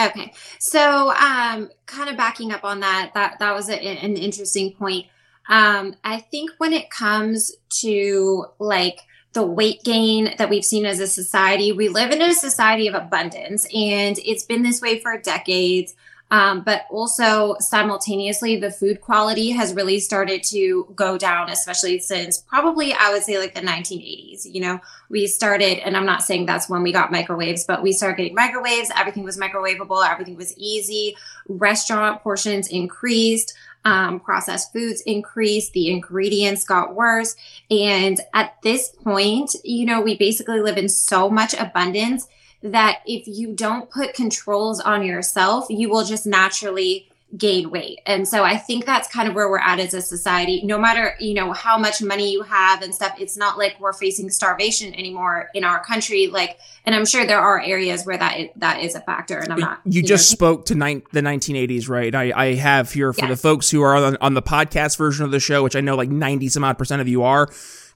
Okay, 0.00 0.32
so 0.58 1.10
um, 1.10 1.70
kind 1.86 2.10
of 2.10 2.16
backing 2.16 2.50
up 2.50 2.64
on 2.64 2.80
that, 2.80 3.12
that 3.14 3.38
that 3.38 3.54
was 3.54 3.68
a, 3.68 3.74
an 3.74 4.16
interesting 4.16 4.72
point. 4.72 5.06
Um, 5.48 5.94
I 6.02 6.20
think 6.20 6.50
when 6.58 6.72
it 6.72 6.90
comes 6.90 7.52
to 7.82 8.46
like 8.58 8.98
the 9.34 9.44
weight 9.44 9.82
gain 9.84 10.34
that 10.38 10.48
we've 10.48 10.64
seen 10.64 10.86
as 10.86 11.00
a 11.00 11.06
society. 11.06 11.72
We 11.72 11.88
live 11.88 12.10
in 12.12 12.22
a 12.22 12.32
society 12.32 12.86
of 12.86 12.94
abundance, 12.94 13.66
and 13.74 14.18
it's 14.24 14.44
been 14.44 14.62
this 14.62 14.80
way 14.80 15.00
for 15.00 15.18
decades. 15.18 15.94
Um, 16.30 16.62
but 16.62 16.86
also 16.90 17.54
simultaneously, 17.60 18.56
the 18.56 18.70
food 18.70 19.00
quality 19.00 19.50
has 19.50 19.74
really 19.74 20.00
started 20.00 20.42
to 20.44 20.92
go 20.96 21.18
down, 21.18 21.50
especially 21.50 21.98
since 21.98 22.38
probably 22.38 22.92
I 22.92 23.12
would 23.12 23.22
say 23.22 23.38
like 23.38 23.54
the 23.54 23.60
1980s. 23.60 24.46
You 24.52 24.62
know, 24.62 24.80
we 25.10 25.26
started, 25.26 25.84
and 25.84 25.96
I'm 25.96 26.06
not 26.06 26.22
saying 26.22 26.46
that's 26.46 26.68
when 26.68 26.82
we 26.82 26.92
got 26.92 27.12
microwaves, 27.12 27.64
but 27.64 27.82
we 27.82 27.92
started 27.92 28.16
getting 28.16 28.34
microwaves. 28.34 28.90
Everything 28.96 29.22
was 29.22 29.38
microwavable, 29.38 30.08
everything 30.08 30.36
was 30.36 30.56
easy. 30.56 31.16
Restaurant 31.46 32.22
portions 32.22 32.68
increased 32.68 33.54
um, 33.84 34.20
processed 34.20 34.72
foods 34.72 35.02
increased, 35.02 35.72
the 35.72 35.90
ingredients 35.90 36.64
got 36.64 36.94
worse. 36.94 37.36
And 37.70 38.20
at 38.32 38.60
this 38.62 38.88
point, 38.88 39.54
you 39.62 39.86
know, 39.86 40.00
we 40.00 40.16
basically 40.16 40.60
live 40.60 40.78
in 40.78 40.88
so 40.88 41.28
much 41.28 41.54
abundance 41.54 42.26
that 42.62 43.00
if 43.06 43.28
you 43.28 43.52
don't 43.52 43.90
put 43.90 44.14
controls 44.14 44.80
on 44.80 45.04
yourself, 45.04 45.66
you 45.68 45.90
will 45.90 46.04
just 46.04 46.26
naturally 46.26 47.10
gain 47.36 47.70
weight. 47.70 48.00
And 48.06 48.28
so 48.28 48.44
I 48.44 48.56
think 48.56 48.86
that's 48.86 49.08
kind 49.08 49.28
of 49.28 49.34
where 49.34 49.48
we're 49.48 49.58
at 49.58 49.80
as 49.80 49.94
a 49.94 50.02
society. 50.02 50.62
No 50.64 50.78
matter, 50.78 51.14
you 51.18 51.34
know, 51.34 51.52
how 51.52 51.76
much 51.76 52.02
money 52.02 52.32
you 52.32 52.42
have 52.42 52.82
and 52.82 52.94
stuff, 52.94 53.14
it's 53.18 53.36
not 53.36 53.58
like 53.58 53.78
we're 53.80 53.92
facing 53.92 54.30
starvation 54.30 54.94
anymore 54.94 55.50
in 55.54 55.64
our 55.64 55.82
country. 55.82 56.28
Like, 56.28 56.58
and 56.84 56.94
I'm 56.94 57.06
sure 57.06 57.26
there 57.26 57.40
are 57.40 57.60
areas 57.60 58.04
where 58.04 58.16
that 58.18 58.38
is, 58.38 58.48
that 58.56 58.82
is 58.82 58.94
a 58.94 59.00
factor. 59.00 59.38
And 59.38 59.52
I'm 59.52 59.58
not. 59.58 59.80
You, 59.84 60.02
you 60.02 60.06
just 60.06 60.30
know, 60.30 60.34
spoke 60.34 60.66
to 60.66 60.74
the 60.74 60.80
1980s, 60.80 61.88
right? 61.88 62.14
I, 62.14 62.32
I 62.34 62.54
have 62.54 62.92
here 62.92 63.12
for 63.12 63.26
yes. 63.26 63.30
the 63.30 63.36
folks 63.36 63.70
who 63.70 63.82
are 63.82 63.96
on, 63.96 64.16
on 64.20 64.34
the 64.34 64.42
podcast 64.42 64.96
version 64.96 65.24
of 65.24 65.30
the 65.30 65.40
show, 65.40 65.62
which 65.62 65.76
I 65.76 65.80
know 65.80 65.96
like 65.96 66.10
90 66.10 66.48
some 66.48 66.62
odd 66.64 66.78
percent 66.78 67.00
of 67.00 67.08
you 67.08 67.22
are. 67.22 67.48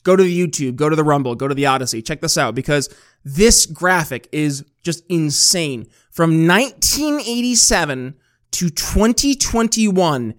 Go 0.04 0.16
to 0.16 0.22
the 0.22 0.46
YouTube, 0.46 0.76
go 0.76 0.88
to 0.88 0.96
the 0.96 1.04
Rumble, 1.04 1.34
go 1.34 1.48
to 1.48 1.54
the 1.54 1.66
Odysee. 1.66 2.02
Check 2.02 2.20
this 2.20 2.38
out 2.38 2.54
because 2.54 2.88
this 3.24 3.66
graphic 3.66 4.28
is 4.32 4.64
just 4.82 5.04
insane. 5.08 5.86
From 6.10 6.46
1987 6.46 8.14
to 8.52 8.70
2021, 8.70 10.34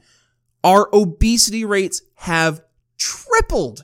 our 0.63 0.89
obesity 0.93 1.65
rates 1.65 2.01
have 2.15 2.61
tripled. 2.97 3.83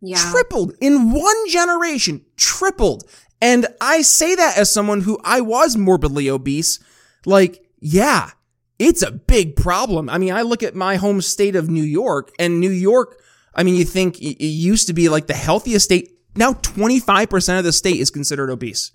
Yeah. 0.00 0.18
Tripled 0.30 0.74
in 0.80 1.12
one 1.12 1.48
generation, 1.48 2.24
tripled. 2.36 3.04
And 3.40 3.66
I 3.80 4.02
say 4.02 4.34
that 4.34 4.56
as 4.58 4.72
someone 4.72 5.02
who 5.02 5.18
I 5.24 5.40
was 5.40 5.76
morbidly 5.76 6.30
obese. 6.30 6.78
Like, 7.26 7.64
yeah, 7.80 8.30
it's 8.78 9.02
a 9.02 9.10
big 9.10 9.56
problem. 9.56 10.08
I 10.08 10.18
mean, 10.18 10.32
I 10.32 10.42
look 10.42 10.62
at 10.62 10.74
my 10.74 10.96
home 10.96 11.20
state 11.20 11.56
of 11.56 11.68
New 11.68 11.82
York, 11.82 12.32
and 12.38 12.60
New 12.60 12.70
York, 12.70 13.20
I 13.54 13.62
mean, 13.62 13.76
you 13.76 13.84
think 13.84 14.20
it 14.20 14.44
used 14.44 14.86
to 14.88 14.92
be 14.92 15.08
like 15.08 15.26
the 15.26 15.34
healthiest 15.34 15.84
state. 15.84 16.10
Now, 16.36 16.54
25% 16.54 17.58
of 17.58 17.64
the 17.64 17.72
state 17.72 18.00
is 18.00 18.10
considered 18.10 18.50
obese. 18.50 18.92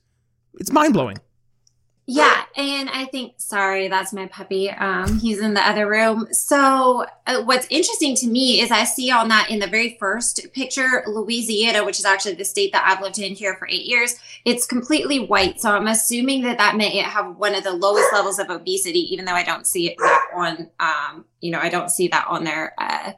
It's 0.55 0.71
mind 0.71 0.93
blowing. 0.93 1.17
Yeah, 2.11 2.45
and 2.55 2.89
I 2.89 3.05
think 3.05 3.33
sorry, 3.37 3.87
that's 3.87 4.11
my 4.13 4.25
puppy. 4.25 4.67
Um, 4.67 5.19
he's 5.19 5.39
in 5.39 5.53
the 5.53 5.61
other 5.61 5.87
room. 5.87 6.27
So 6.31 7.05
uh, 7.27 7.43
what's 7.43 7.67
interesting 7.69 8.15
to 8.15 8.27
me 8.27 8.61
is 8.61 8.71
I 8.71 8.83
see 8.85 9.11
on 9.11 9.27
that 9.27 9.51
in 9.51 9.59
the 9.59 9.67
very 9.67 9.95
first 9.99 10.47
picture, 10.51 11.03
Louisiana, 11.05 11.85
which 11.85 11.99
is 11.99 12.05
actually 12.05 12.33
the 12.33 12.45
state 12.45 12.71
that 12.71 12.83
I've 12.83 13.03
lived 13.03 13.19
in 13.19 13.35
here 13.35 13.55
for 13.57 13.67
eight 13.67 13.85
years. 13.85 14.15
It's 14.43 14.65
completely 14.65 15.19
white, 15.19 15.61
so 15.61 15.69
I'm 15.69 15.85
assuming 15.85 16.41
that 16.45 16.57
that 16.57 16.75
may 16.75 16.97
have 16.97 17.37
one 17.37 17.53
of 17.53 17.63
the 17.63 17.73
lowest 17.73 18.11
levels 18.11 18.39
of 18.39 18.49
obesity, 18.49 19.01
even 19.13 19.25
though 19.25 19.33
I 19.33 19.43
don't 19.43 19.67
see 19.67 19.91
it 19.91 19.97
on. 20.33 20.71
Um, 20.79 21.25
you 21.41 21.51
know, 21.51 21.59
I 21.59 21.69
don't 21.69 21.91
see 21.91 22.07
that 22.07 22.25
on 22.27 22.43
there. 22.43 22.73
Uh, 22.79 23.11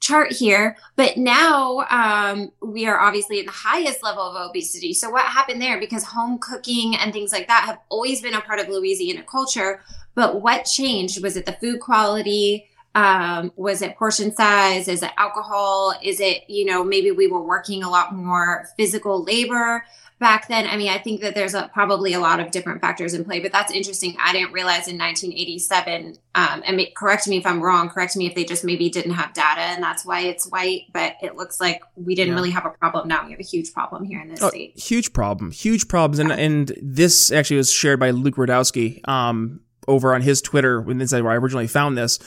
chart 0.00 0.32
here. 0.32 0.76
But 0.96 1.16
now 1.16 1.86
um, 1.90 2.52
we 2.60 2.86
are 2.86 2.98
obviously 2.98 3.40
at 3.40 3.46
the 3.46 3.52
highest 3.52 4.02
level 4.02 4.22
of 4.22 4.50
obesity. 4.50 4.94
So 4.94 5.10
what 5.10 5.24
happened 5.26 5.60
there? 5.60 5.80
Because 5.80 6.04
home 6.04 6.38
cooking 6.38 6.96
and 6.96 7.12
things 7.12 7.32
like 7.32 7.48
that 7.48 7.64
have 7.64 7.78
always 7.88 8.22
been 8.22 8.34
a 8.34 8.40
part 8.40 8.60
of 8.60 8.68
Louisiana 8.68 9.22
culture. 9.22 9.82
But 10.14 10.40
what 10.40 10.64
changed? 10.64 11.22
Was 11.22 11.36
it 11.36 11.46
the 11.46 11.52
food 11.52 11.80
quality? 11.80 12.68
Um, 12.94 13.52
was 13.56 13.82
it 13.82 13.96
portion 13.98 14.34
size? 14.34 14.88
Is 14.88 15.02
it 15.02 15.10
alcohol? 15.18 15.94
Is 16.02 16.18
it, 16.18 16.48
you 16.48 16.64
know, 16.64 16.82
maybe 16.82 17.10
we 17.10 17.26
were 17.26 17.42
working 17.42 17.82
a 17.82 17.90
lot 17.90 18.14
more 18.14 18.68
physical 18.78 19.22
labor? 19.22 19.84
Back 20.18 20.48
then 20.48 20.66
i 20.66 20.76
mean 20.76 20.88
i 20.88 20.98
think 20.98 21.20
that 21.20 21.34
there's 21.34 21.54
a, 21.54 21.70
probably 21.72 22.12
a 22.12 22.20
lot 22.20 22.40
of 22.40 22.50
different 22.50 22.80
factors 22.80 23.12
in 23.14 23.24
play 23.24 23.40
but 23.40 23.52
that's 23.52 23.72
interesting. 23.72 24.16
I 24.22 24.32
didn't 24.32 24.52
realize 24.52 24.88
in 24.88 24.98
1987 24.98 26.16
um, 26.34 26.62
and 26.64 26.80
correct 26.94 27.28
me 27.28 27.36
if 27.36 27.46
i'm 27.46 27.60
wrong 27.60 27.88
correct 27.88 28.16
me 28.16 28.26
if 28.26 28.34
they 28.34 28.44
just 28.44 28.64
maybe 28.64 28.88
didn't 28.88 29.12
have 29.12 29.32
data 29.34 29.60
and 29.60 29.82
that's 29.82 30.04
why 30.04 30.20
it's 30.20 30.48
white 30.48 30.82
but 30.92 31.14
it 31.22 31.36
looks 31.36 31.60
like 31.60 31.82
we 31.94 32.14
didn't 32.14 32.30
yeah. 32.30 32.34
really 32.34 32.50
have 32.50 32.66
a 32.66 32.70
problem. 32.70 33.08
Now 33.08 33.24
we 33.24 33.32
have 33.32 33.40
a 33.40 33.44
huge 33.44 33.72
problem 33.72 34.04
here 34.04 34.20
in 34.20 34.28
this 34.28 34.42
oh, 34.42 34.48
state. 34.48 34.78
huge 34.78 35.12
problem 35.12 35.50
huge 35.50 35.88
problems. 35.88 36.18
And 36.18 36.32
and 36.32 36.72
this 36.82 37.30
actually 37.30 37.58
was 37.58 37.70
shared 37.70 38.00
by 38.00 38.10
luke 38.10 38.36
Rudkowski 38.36 39.06
um, 39.08 39.60
over 39.88 40.14
on 40.14 40.22
his 40.22 40.40
twitter 40.40 40.80
when 40.80 40.98
this 40.98 41.12
where 41.12 41.30
i 41.30 41.36
originally 41.36 41.66
found 41.66 41.96
this. 41.96 42.18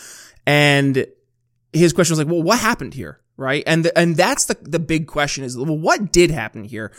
And 0.46 1.05
his 1.74 1.93
question 1.93 2.13
was 2.13 2.19
like 2.19 2.27
well 2.27 2.43
what 2.43 2.60
happened 2.60 2.93
here 2.93 3.19
right? 3.39 3.63
And 3.65 3.86
the, 3.86 3.98
and 3.98 4.15
that's 4.17 4.46
the 4.46 4.58
the 4.62 4.79
big 4.79 5.08
question 5.08 5.43
is 5.43 5.58
well 5.58 5.77
what 5.77 6.12
did 6.12 6.29
happen 6.29 6.65
here? 6.65 6.91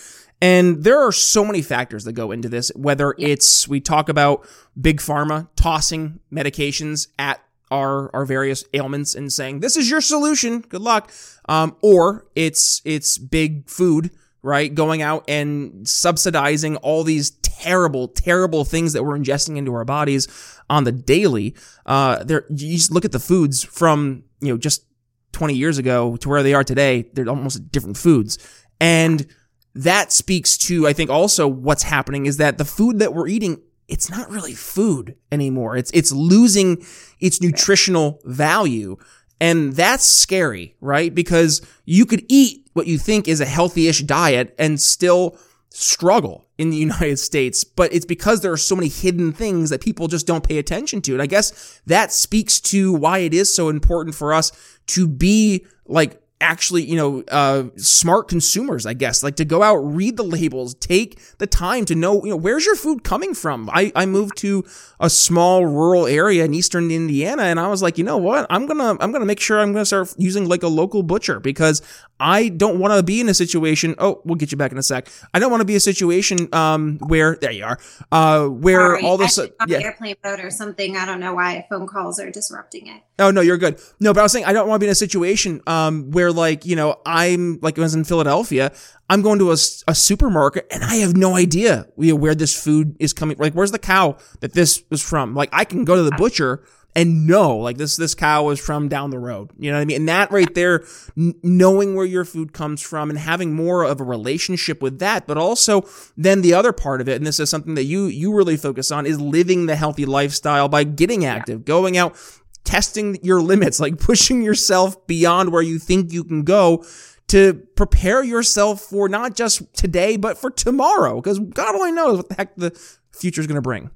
And 0.43 0.85
there 0.85 0.99
are 0.99 1.13
so 1.13 1.45
many 1.45 1.61
factors 1.61 2.05
that 2.05 2.15
go 2.15 2.33
into 2.33 2.49
this, 2.49 2.73
whether 2.75 3.15
it's 3.19 3.69
we 3.69 3.79
talk 3.79 4.09
about 4.09 4.49
big 4.81 5.01
pharma 5.01 5.49
tossing 5.55 6.21
medications 6.33 7.09
at 7.19 7.43
our 7.71 8.11
our 8.15 8.25
various 8.25 8.65
ailments 8.73 9.15
and 9.15 9.33
saying 9.33 9.61
this 9.61 9.77
is 9.77 9.91
your 9.91 10.01
solution, 10.01 10.61
good 10.61 10.81
luck, 10.81 11.13
um, 11.49 11.77
or 11.83 12.27
it's 12.35 12.81
it's 12.87 13.19
big 13.19 13.69
food, 13.69 14.11
right, 14.43 14.75
going 14.75 15.03
out 15.03 15.25
and 15.29 15.87
subsidizing 15.87 16.77
all 16.77 17.05
these 17.05 17.33
terrible, 17.43 18.09
terrible 18.09 18.65
things 18.65 18.95
that 18.95 19.05
we're 19.05 19.19
ingesting 19.19 19.59
into 19.59 19.75
our 19.75 19.85
bodies 19.85 20.27
on 20.71 20.85
the 20.85 20.93
daily. 20.93 21.55
Uh, 21.85 22.25
there, 22.25 22.47
you 22.49 22.79
just 22.79 22.91
look 22.91 23.05
at 23.05 23.13
the 23.13 23.21
foods 23.21 23.63
from 23.63 24.25
you 24.41 24.49
know 24.49 24.57
just 24.57 24.85
20 25.33 25.55
years 25.55 25.79
ago 25.79 26.17
to 26.17 26.29
where 26.29 26.43
they 26.43 26.55
are 26.55 26.65
today. 26.65 27.09
They're 27.13 27.29
almost 27.29 27.71
different 27.71 27.97
foods, 27.97 28.39
and 28.81 29.27
that 29.75 30.13
speaks 30.13 30.59
to, 30.59 30.87
I 30.87 30.93
think 30.93 31.11
also 31.11 31.47
what's 31.47 31.85
happening 31.85 32.27
is 32.27 32.39
that 32.39 32.59
the 32.59 32.65
food 32.65 32.99
that 32.99 33.15
we're 33.15 33.29
eating, 33.29 33.63
it's 33.89 34.11
not 34.11 34.31
really 34.31 34.55
food 34.55 35.17
anymore. 35.31 35.77
It's, 35.77 35.91
it's 35.95 36.13
losing 36.13 36.85
its 37.21 37.41
nutritional 37.41 38.21
value. 38.25 38.97
And 39.41 39.75
that's 39.75 40.05
scary, 40.05 40.77
right? 40.81 41.15
Because 41.15 41.63
you 41.85 42.05
could 42.05 42.25
eat 42.29 42.69
what 42.73 42.87
you 42.87 42.99
think 42.99 43.29
is 43.29 43.41
a 43.41 43.47
healthy-ish 43.47 44.03
diet 44.03 44.55
and 44.59 44.81
still 44.81 45.39
struggle 45.71 46.47
in 46.59 46.71
the 46.71 46.77
United 46.89 47.19
States, 47.19 47.63
but 47.65 47.93
it's 47.93 48.05
because 48.05 48.41
there 48.41 48.53
are 48.53 48.57
so 48.57 48.75
many 48.75 48.89
hidden 48.89 49.33
things 49.33 49.71
that 49.71 49.81
people 49.81 50.09
just 50.09 50.27
don't 50.27 50.47
pay 50.47 50.59
attention 50.59 51.01
to. 51.03 51.13
And 51.13 51.23
I 51.23 51.27
guess 51.27 51.81
that 51.87 52.13
speaks 52.13 52.61
to 52.63 52.93
why 52.93 53.19
it 53.19 53.33
is 53.33 53.55
so 53.55 53.69
important 53.69 54.15
for 54.15 54.35
us 54.35 54.51
to 54.91 55.09
be 55.09 55.67
like 55.87 56.21
actually, 56.41 56.83
you 56.83 56.97
know, 56.97 57.23
uh, 57.31 57.65
smart 57.77 58.29
consumers, 58.29 58.87
I 58.87 58.95
guess, 58.95 59.23
like 59.23 59.37
to 59.37 59.45
go 59.45 59.63
out, 59.63 59.77
read 59.77 60.17
the 60.17 60.23
labels, 60.23 60.75
take 60.75 61.21
the 61.39 61.47
time 61.47 61.85
to 61.87 61.95
know, 61.95 62.25
you 62.25 62.31
know, 62.31 62.37
where's 62.37 62.65
your 62.65 62.77
food 62.77 63.05
coming 63.05 63.35
from? 63.35 63.69
I, 63.73 63.93
I 63.95 64.07
moved 64.07 64.39
to 64.39 64.65
a 64.99 65.11
small 65.11 65.67
rural 65.67 66.07
area 66.07 66.45
in 66.45 66.55
Eastern 66.55 66.91
Indiana 66.91 67.43
and 67.43 67.61
I 67.61 67.69
was 67.69 67.83
like, 67.83 67.99
you 67.99 68.05
know 68.05 68.17
what? 68.17 68.47
I'm 68.49 68.67
going 68.67 68.79
to, 68.79 69.03
I'm 69.03 69.13
going 69.13 69.21
to 69.21 69.27
make 69.27 69.41
sure 69.41 69.61
I'm 69.61 69.73
going 69.73 69.83
to 69.83 69.87
start 69.87 70.15
using 70.17 70.49
like 70.49 70.63
a 70.63 70.69
local 70.69 71.03
butcher 71.03 71.41
because 71.41 71.83
I 72.19 72.49
don't 72.49 72.79
want 72.79 72.95
to 72.95 73.03
be 73.03 73.21
in 73.21 73.29
a 73.29 73.35
situation. 73.35 73.95
Oh, 73.99 74.23
we'll 74.25 74.37
get 74.37 74.51
you 74.51 74.57
back 74.57 74.73
in 74.73 74.79
a 74.79 74.83
sec. 74.83 75.09
I 75.35 75.41
don't 75.41 75.51
want 75.51 75.61
to 75.61 75.67
be 75.67 75.77
a 75.77 75.81
situation, 75.81 76.49
um, 76.55 76.99
where, 77.01 77.37
there 77.41 77.51
you 77.51 77.65
are, 77.65 77.79
uh, 78.13 78.47
where 78.47 78.97
Sorry, 78.97 79.05
all 79.05 79.19
this, 79.19 79.39
uh, 79.39 79.49
yeah. 79.67 79.79
airplane 79.79 80.17
mode 80.25 80.41
or 80.41 80.51
something. 80.51 80.97
I 80.97 81.05
don't 81.05 81.21
know 81.21 81.35
why 81.35 81.67
phone 81.69 81.87
calls 81.87 82.19
are 82.19 82.31
disrupting 82.31 82.87
it. 82.87 83.03
Oh, 83.21 83.31
no, 83.31 83.41
you're 83.43 83.59
good. 83.59 83.81
No, 84.01 84.13
but 84.13 84.21
I 84.21 84.23
was 84.23 84.33
saying, 84.33 84.47
I 84.47 84.53
don't 84.53 84.69
want 84.69 84.81
to 84.81 84.85
be 84.85 84.89
in 84.89 84.93
a 84.93 84.97
situation, 84.97 85.61
um, 85.67 86.11
where 86.11 86.33
like, 86.33 86.65
you 86.65 86.75
know, 86.75 87.01
I'm 87.05 87.59
like 87.61 87.79
I 87.79 87.83
was 87.83 87.95
in 87.95 88.05
Philadelphia. 88.05 88.73
I'm 89.09 89.23
going 89.23 89.39
to 89.41 89.51
a, 89.51 89.57
a 89.89 89.95
supermarket 89.95 90.67
and 90.71 90.85
I 90.85 90.97
have 90.97 91.17
no 91.17 91.37
idea 91.37 91.89
you 91.99 92.13
know, 92.13 92.17
where 92.17 92.35
this 92.35 92.61
food 92.61 92.97
is 92.99 93.13
coming. 93.13 93.37
Like, 93.39 93.55
where's 93.55 93.73
the 93.73 93.79
cow 93.79 94.17
that 94.41 94.55
this 94.55 94.83
was 94.89 95.03
from? 95.03 95.35
Like, 95.35 95.51
I 95.53 95.65
can 95.65 95.85
go 95.85 95.97
to 95.97 96.03
the 96.03 96.13
butcher 96.13 96.65
and 96.97 97.27
know 97.27 97.57
like 97.57 97.77
this 97.77 97.97
this 97.97 98.15
cow 98.15 98.49
is 98.51 98.59
from 98.59 98.89
down 98.89 99.11
the 99.11 99.19
road 99.19 99.51
you 99.59 99.71
know 99.71 99.77
what 99.77 99.83
i 99.83 99.85
mean 99.85 99.97
and 99.97 100.09
that 100.09 100.31
right 100.31 100.55
there 100.55 100.85
n- 101.17 101.35
knowing 101.43 101.95
where 101.95 102.07
your 102.07 102.25
food 102.25 102.53
comes 102.53 102.83
from 102.83 103.11
and 103.11 103.19
having 103.19 103.55
more 103.55 103.85
of 103.85 104.01
a 104.01 104.05
relationship 104.05 104.83
with 104.83 104.99
that 104.99 105.27
but 105.27 105.39
also 105.39 105.83
then 106.17 106.43
the 106.43 106.53
other 106.53 106.73
part 106.73 107.01
of 107.01 107.09
it 107.09 107.17
and 107.17 107.27
this 107.27 107.39
is 107.39 107.49
something 107.49 107.75
that 107.75 107.85
you 107.85 108.07
you 108.07 108.35
really 108.35 108.57
focus 108.57 108.91
on 108.91 109.07
is 109.07 109.21
living 109.21 109.67
the 109.67 109.77
healthy 109.77 110.05
lifestyle 110.05 110.69
by 110.69 110.83
getting 110.83 111.25
active 111.25 111.65
going 111.65 111.97
out 111.97 112.17
testing 112.65 113.19
your 113.23 113.41
limits, 113.41 113.81
like 113.81 113.99
pushing 114.01 114.43
yourself 114.43 115.07
beyond 115.07 115.53
where 115.53 115.63
you 115.63 115.79
think 115.79 116.13
you 116.13 116.25
can 116.25 116.43
go 116.43 116.85
to 117.29 117.55
prepare 117.77 118.25
yourself 118.25 118.81
for 118.81 119.09
not 119.09 119.37
just 119.37 119.63
today, 119.73 120.17
but 120.17 120.37
for 120.37 120.51
tomorrow. 120.51 121.21
Because 121.21 121.39
God 121.39 121.75
only 121.75 121.93
knows 121.93 122.17
what 122.19 122.29
the 122.29 122.35
heck 122.35 122.57
the 122.57 122.71
future 123.13 123.41
is 123.41 123.47
going 123.47 123.55
to 123.57 123.63
bring. 123.63 123.91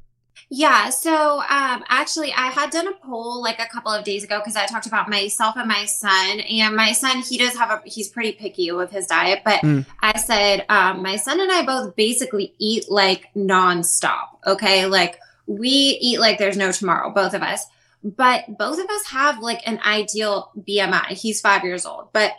Yeah. 0.51 0.91
So 0.91 1.41
um, 1.41 1.83
actually, 1.89 2.33
I 2.33 2.47
had 2.47 2.71
done 2.71 2.87
a 2.87 2.93
poll 2.93 3.43
like 3.43 3.59
a 3.59 3.67
couple 3.67 3.91
of 3.91 4.05
days 4.05 4.23
ago 4.23 4.39
because 4.39 4.55
I 4.55 4.67
talked 4.67 4.87
about 4.87 5.09
myself 5.09 5.57
and 5.57 5.67
my 5.67 5.85
son. 5.85 6.41
And 6.41 6.77
my 6.77 6.93
son, 6.93 7.23
he 7.23 7.39
does 7.39 7.57
have 7.57 7.71
a, 7.71 7.83
he's 7.85 8.09
pretty 8.09 8.33
picky 8.33 8.71
with 8.71 8.93
his 8.93 9.07
diet. 9.09 9.43
But 9.45 9.63
mm. 9.63 9.85
I 10.01 10.17
said, 10.19 10.65
um, 10.69 11.03
my 11.03 11.17
son 11.17 11.41
and 11.41 11.51
I 11.51 11.65
both 11.65 11.97
basically 11.97 12.55
eat 12.59 12.89
like 12.89 13.27
nonstop. 13.35 14.29
Okay. 14.47 14.87
Like 14.87 15.19
we 15.47 15.99
eat 16.01 16.21
like 16.21 16.39
there's 16.39 16.57
no 16.57 16.71
tomorrow, 16.71 17.11
both 17.11 17.35
of 17.35 17.43
us 17.43 17.67
but 18.05 18.59
both 18.59 18.79
of 18.79 18.87
us 18.91 19.07
have 19.07 19.39
like 19.39 19.67
an 19.67 19.81
ideal 19.85 20.53
BMI. 20.57 21.07
He's 21.09 21.41
five 21.41 21.65
years 21.65 21.87
old, 21.87 22.13
but 22.13 22.33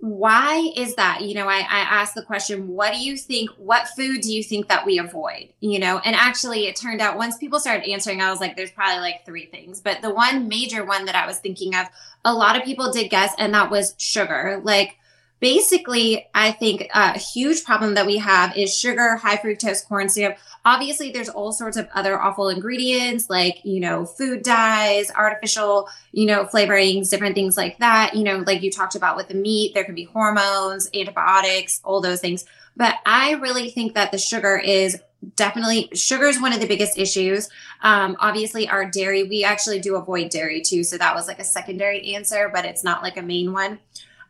why 0.00 0.72
is 0.76 0.94
that? 0.94 1.20
You 1.22 1.34
know, 1.34 1.46
I, 1.46 1.58
I 1.58 1.80
asked 1.80 2.14
the 2.14 2.22
question, 2.22 2.68
what 2.68 2.92
do 2.92 2.98
you 2.98 3.18
think? 3.18 3.50
What 3.58 3.88
food 3.88 4.22
do 4.22 4.32
you 4.32 4.42
think 4.42 4.68
that 4.68 4.86
we 4.86 4.98
avoid? 4.98 5.52
You 5.60 5.78
know, 5.78 5.98
and 5.98 6.16
actually, 6.16 6.66
it 6.66 6.76
turned 6.76 7.02
out 7.02 7.18
once 7.18 7.36
people 7.36 7.60
started 7.60 7.90
answering, 7.90 8.22
I 8.22 8.30
was 8.30 8.40
like, 8.40 8.56
there's 8.56 8.70
probably 8.70 9.00
like 9.00 9.26
three 9.26 9.46
things. 9.46 9.80
But 9.80 10.00
the 10.00 10.12
one 10.12 10.48
major 10.48 10.84
one 10.84 11.04
that 11.04 11.16
I 11.16 11.26
was 11.26 11.38
thinking 11.38 11.74
of, 11.74 11.86
a 12.24 12.32
lot 12.32 12.56
of 12.56 12.64
people 12.64 12.90
did 12.90 13.10
guess, 13.10 13.34
and 13.38 13.52
that 13.52 13.70
was 13.70 13.94
sugar. 13.98 14.62
Like, 14.64 14.96
basically, 15.40 16.26
I 16.34 16.52
think 16.52 16.88
a 16.94 17.18
huge 17.18 17.64
problem 17.64 17.94
that 17.94 18.06
we 18.06 18.18
have 18.18 18.56
is 18.56 18.76
sugar, 18.76 19.16
high 19.16 19.36
fructose 19.36 19.86
corn 19.86 20.08
syrup. 20.08 20.38
Obviously, 20.64 21.10
there's 21.10 21.28
all 21.28 21.52
sorts 21.52 21.76
of 21.76 21.88
other 21.94 22.20
awful 22.20 22.48
ingredients 22.48 23.30
like, 23.30 23.64
you 23.64 23.80
know, 23.80 24.04
food 24.04 24.42
dyes, 24.42 25.10
artificial, 25.10 25.88
you 26.12 26.26
know, 26.26 26.44
flavorings, 26.44 27.10
different 27.10 27.34
things 27.34 27.56
like 27.56 27.78
that. 27.78 28.14
You 28.14 28.24
know, 28.24 28.38
like 28.46 28.62
you 28.62 28.70
talked 28.70 28.94
about 28.94 29.16
with 29.16 29.28
the 29.28 29.34
meat, 29.34 29.74
there 29.74 29.84
can 29.84 29.94
be 29.94 30.04
hormones, 30.04 30.90
antibiotics, 30.94 31.80
all 31.82 32.00
those 32.00 32.20
things. 32.20 32.44
But 32.76 32.96
I 33.04 33.32
really 33.32 33.70
think 33.70 33.94
that 33.94 34.12
the 34.12 34.18
sugar 34.18 34.56
is 34.56 35.00
definitely 35.36 35.90
sugar 35.94 36.26
is 36.26 36.40
one 36.40 36.52
of 36.52 36.60
the 36.60 36.66
biggest 36.66 36.98
issues. 36.98 37.48
Um, 37.82 38.16
obviously, 38.20 38.68
our 38.68 38.88
dairy, 38.90 39.24
we 39.24 39.44
actually 39.44 39.80
do 39.80 39.96
avoid 39.96 40.30
dairy 40.30 40.60
too. 40.62 40.84
So 40.84 40.98
that 40.98 41.14
was 41.14 41.26
like 41.26 41.38
a 41.38 41.44
secondary 41.44 42.14
answer, 42.14 42.50
but 42.52 42.64
it's 42.64 42.84
not 42.84 43.02
like 43.02 43.16
a 43.16 43.22
main 43.22 43.52
one. 43.52 43.78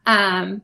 Um, 0.07 0.63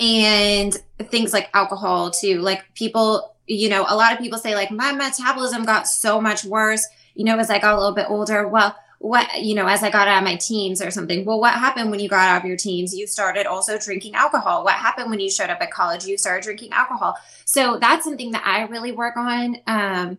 and 0.00 0.76
things 1.04 1.32
like 1.32 1.50
alcohol 1.54 2.10
too. 2.10 2.40
Like 2.40 2.64
people, 2.74 3.34
you 3.46 3.68
know, 3.68 3.84
a 3.88 3.96
lot 3.96 4.12
of 4.12 4.18
people 4.18 4.38
say 4.38 4.54
like 4.54 4.70
my 4.70 4.92
metabolism 4.92 5.64
got 5.64 5.86
so 5.86 6.20
much 6.20 6.44
worse, 6.44 6.86
you 7.14 7.24
know, 7.24 7.38
as 7.38 7.50
I 7.50 7.58
got 7.58 7.74
a 7.74 7.78
little 7.78 7.94
bit 7.94 8.06
older. 8.08 8.48
Well, 8.48 8.76
what, 8.98 9.42
you 9.42 9.54
know, 9.54 9.66
as 9.66 9.82
I 9.82 9.90
got 9.90 10.08
out 10.08 10.18
of 10.18 10.24
my 10.24 10.36
teens 10.36 10.80
or 10.80 10.90
something. 10.90 11.26
Well, 11.26 11.38
what 11.38 11.52
happened 11.52 11.90
when 11.90 12.00
you 12.00 12.08
got 12.08 12.26
out 12.26 12.42
of 12.42 12.48
your 12.48 12.56
teens? 12.56 12.94
You 12.94 13.06
started 13.06 13.44
also 13.46 13.78
drinking 13.78 14.14
alcohol. 14.14 14.64
What 14.64 14.74
happened 14.74 15.10
when 15.10 15.20
you 15.20 15.30
showed 15.30 15.50
up 15.50 15.60
at 15.60 15.70
college? 15.70 16.06
You 16.06 16.16
started 16.16 16.42
drinking 16.42 16.72
alcohol. 16.72 17.18
So 17.44 17.76
that's 17.78 18.04
something 18.04 18.30
that 18.30 18.46
I 18.46 18.62
really 18.62 18.92
work 18.92 19.16
on. 19.16 19.58
Um, 19.66 20.18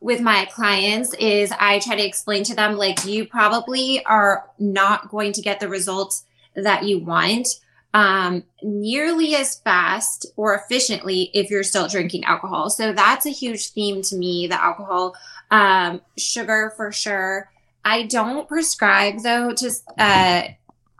with 0.00 0.20
my 0.20 0.46
clients 0.46 1.14
is 1.14 1.52
I 1.58 1.78
try 1.80 1.96
to 1.96 2.06
explain 2.06 2.44
to 2.44 2.54
them 2.54 2.76
like 2.76 3.04
you 3.04 3.26
probably 3.26 4.04
are 4.04 4.48
not 4.58 5.10
going 5.10 5.32
to 5.32 5.42
get 5.42 5.60
the 5.60 5.68
results 5.68 6.24
that 6.54 6.84
you 6.84 6.98
want 6.98 7.48
um, 7.94 8.44
nearly 8.62 9.34
as 9.34 9.58
fast 9.60 10.26
or 10.36 10.54
efficiently 10.54 11.30
if 11.34 11.50
you're 11.50 11.62
still 11.62 11.88
drinking 11.88 12.24
alcohol. 12.24 12.70
So 12.70 12.92
that's 12.92 13.26
a 13.26 13.30
huge 13.30 13.70
theme 13.70 14.02
to 14.02 14.16
me, 14.16 14.46
the 14.46 14.62
alcohol, 14.62 15.14
um, 15.50 16.00
sugar 16.16 16.72
for 16.76 16.92
sure. 16.92 17.50
I 17.84 18.04
don't 18.04 18.48
prescribe 18.48 19.22
though 19.22 19.54
to 19.54 19.70
uh, 19.96 20.42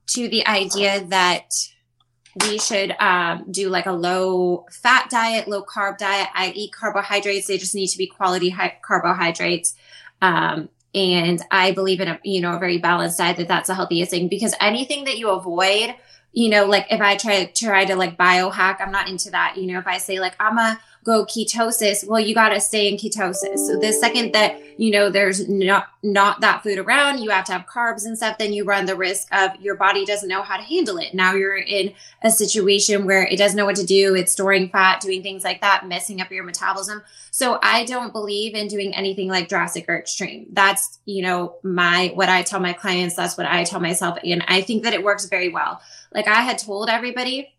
to 0.09 0.29
the 0.29 0.47
idea 0.47 1.05
that 1.07 1.51
we 2.47 2.59
should 2.59 2.95
um, 3.01 3.47
do 3.51 3.69
like 3.69 3.87
a 3.87 3.93
low 3.93 4.67
fat 4.71 5.09
diet, 5.11 5.49
low 5.49 5.63
carb 5.65 5.99
diet. 5.99 6.29
I 6.35 6.53
eat 6.55 6.73
carbohydrates; 6.73 7.47
they 7.47 7.59
just 7.59 7.75
need 7.75 7.89
to 7.89 7.99
be 7.99 8.07
quality 8.07 8.55
carbohydrates. 8.83 9.75
Um, 10.21 10.69
and 10.95 11.43
I 11.51 11.73
believe 11.73 12.01
in 12.01 12.09
a 12.09 12.21
you 12.25 12.41
know 12.41 12.57
a 12.57 12.59
very 12.59 12.79
balanced 12.79 13.19
diet 13.19 13.37
that 13.39 13.49
that's 13.49 13.69
the 13.69 13.75
healthiest 13.75 14.11
thing 14.11 14.29
because 14.29 14.55
anything 14.61 15.05
that 15.05 15.19
you 15.19 15.31
avoid, 15.31 15.95
you 16.33 16.49
know, 16.49 16.67
like 16.67 16.87
if 16.91 17.01
I 17.01 17.17
try 17.17 17.45
to 17.45 17.53
try 17.53 17.85
to 17.85 17.97
like 17.97 18.17
biohack, 18.17 18.81
I'm 18.81 18.93
not 18.93 19.09
into 19.09 19.31
that. 19.31 19.57
You 19.57 19.73
know, 19.73 19.79
if 19.79 19.87
I 19.87 19.99
say 19.99 20.21
like 20.21 20.35
I'm 20.39 20.59
a 20.59 20.81
go 21.09 21.25
ketosis, 21.25 22.07
well, 22.07 22.21
you 22.21 22.35
got 22.35 22.51
to 22.51 22.61
stay 22.61 22.87
in 22.87 22.99
ketosis. 22.99 23.67
So 23.67 23.79
the 23.79 23.95
second 23.95 24.33
that, 24.35 24.61
you 24.79 24.91
know, 24.91 25.09
there's 25.09 25.49
not, 25.49 25.89
not 26.03 26.43
that 26.43 26.63
food 26.63 26.79
around, 26.79 27.21
you 27.21 27.31
have 27.31 27.47
to 27.47 27.53
have 27.53 27.65
carbs 27.65 28.05
and 28.05 28.15
stuff, 28.15 28.37
then 28.37 28.53
you 28.53 28.65
run 28.65 28.85
the 28.85 28.95
risk 28.95 29.27
of 29.33 29.57
your 29.59 29.75
body 29.75 30.05
doesn't 30.05 30.29
know 30.29 30.43
how 30.43 30.59
to 30.59 30.63
handle 30.63 30.99
it. 30.99 31.15
Now 31.15 31.33
you're 31.33 31.57
in 31.57 31.95
a 32.23 32.31
situation 32.31 33.07
where 33.07 33.27
it 33.27 33.39
doesn't 33.39 33.57
know 33.57 33.65
what 33.65 33.77
to 33.77 33.87
do. 33.87 34.15
It's 34.15 34.33
storing 34.33 34.69
fat, 34.69 35.01
doing 35.01 35.23
things 35.23 35.45
like 35.45 35.63
that, 35.63 35.89
messing 35.89 36.21
up 36.21 36.31
your 36.31 36.45
metabolism. 36.45 37.03
So 37.31 37.59
I 37.63 37.87
don't 37.87 38.13
believe 38.13 38.55
in 38.55 38.69
doing 38.69 38.95
anything 38.95 39.29
like 39.29 39.49
drastic 39.49 39.89
or 39.89 39.99
extreme. 39.99 40.49
That's, 40.53 40.99
you 41.07 41.23
know, 41.23 41.57
my, 41.63 42.13
what 42.15 42.29
I 42.29 42.43
tell 42.43 42.61
my 42.61 42.75
clients. 42.75 43.17
That's 43.17 43.39
what 43.39 43.47
I 43.47 43.65
tell 43.65 43.81
myself. 43.81 44.19
And 44.23 44.45
I 44.47 44.61
think 44.61 44.83
that 44.83 44.93
it 44.93 45.03
works 45.03 45.25
very 45.25 45.49
well. 45.49 45.81
Like 46.13 46.29
I 46.29 46.43
had 46.43 46.59
told 46.59 46.91
everybody, 46.91 47.55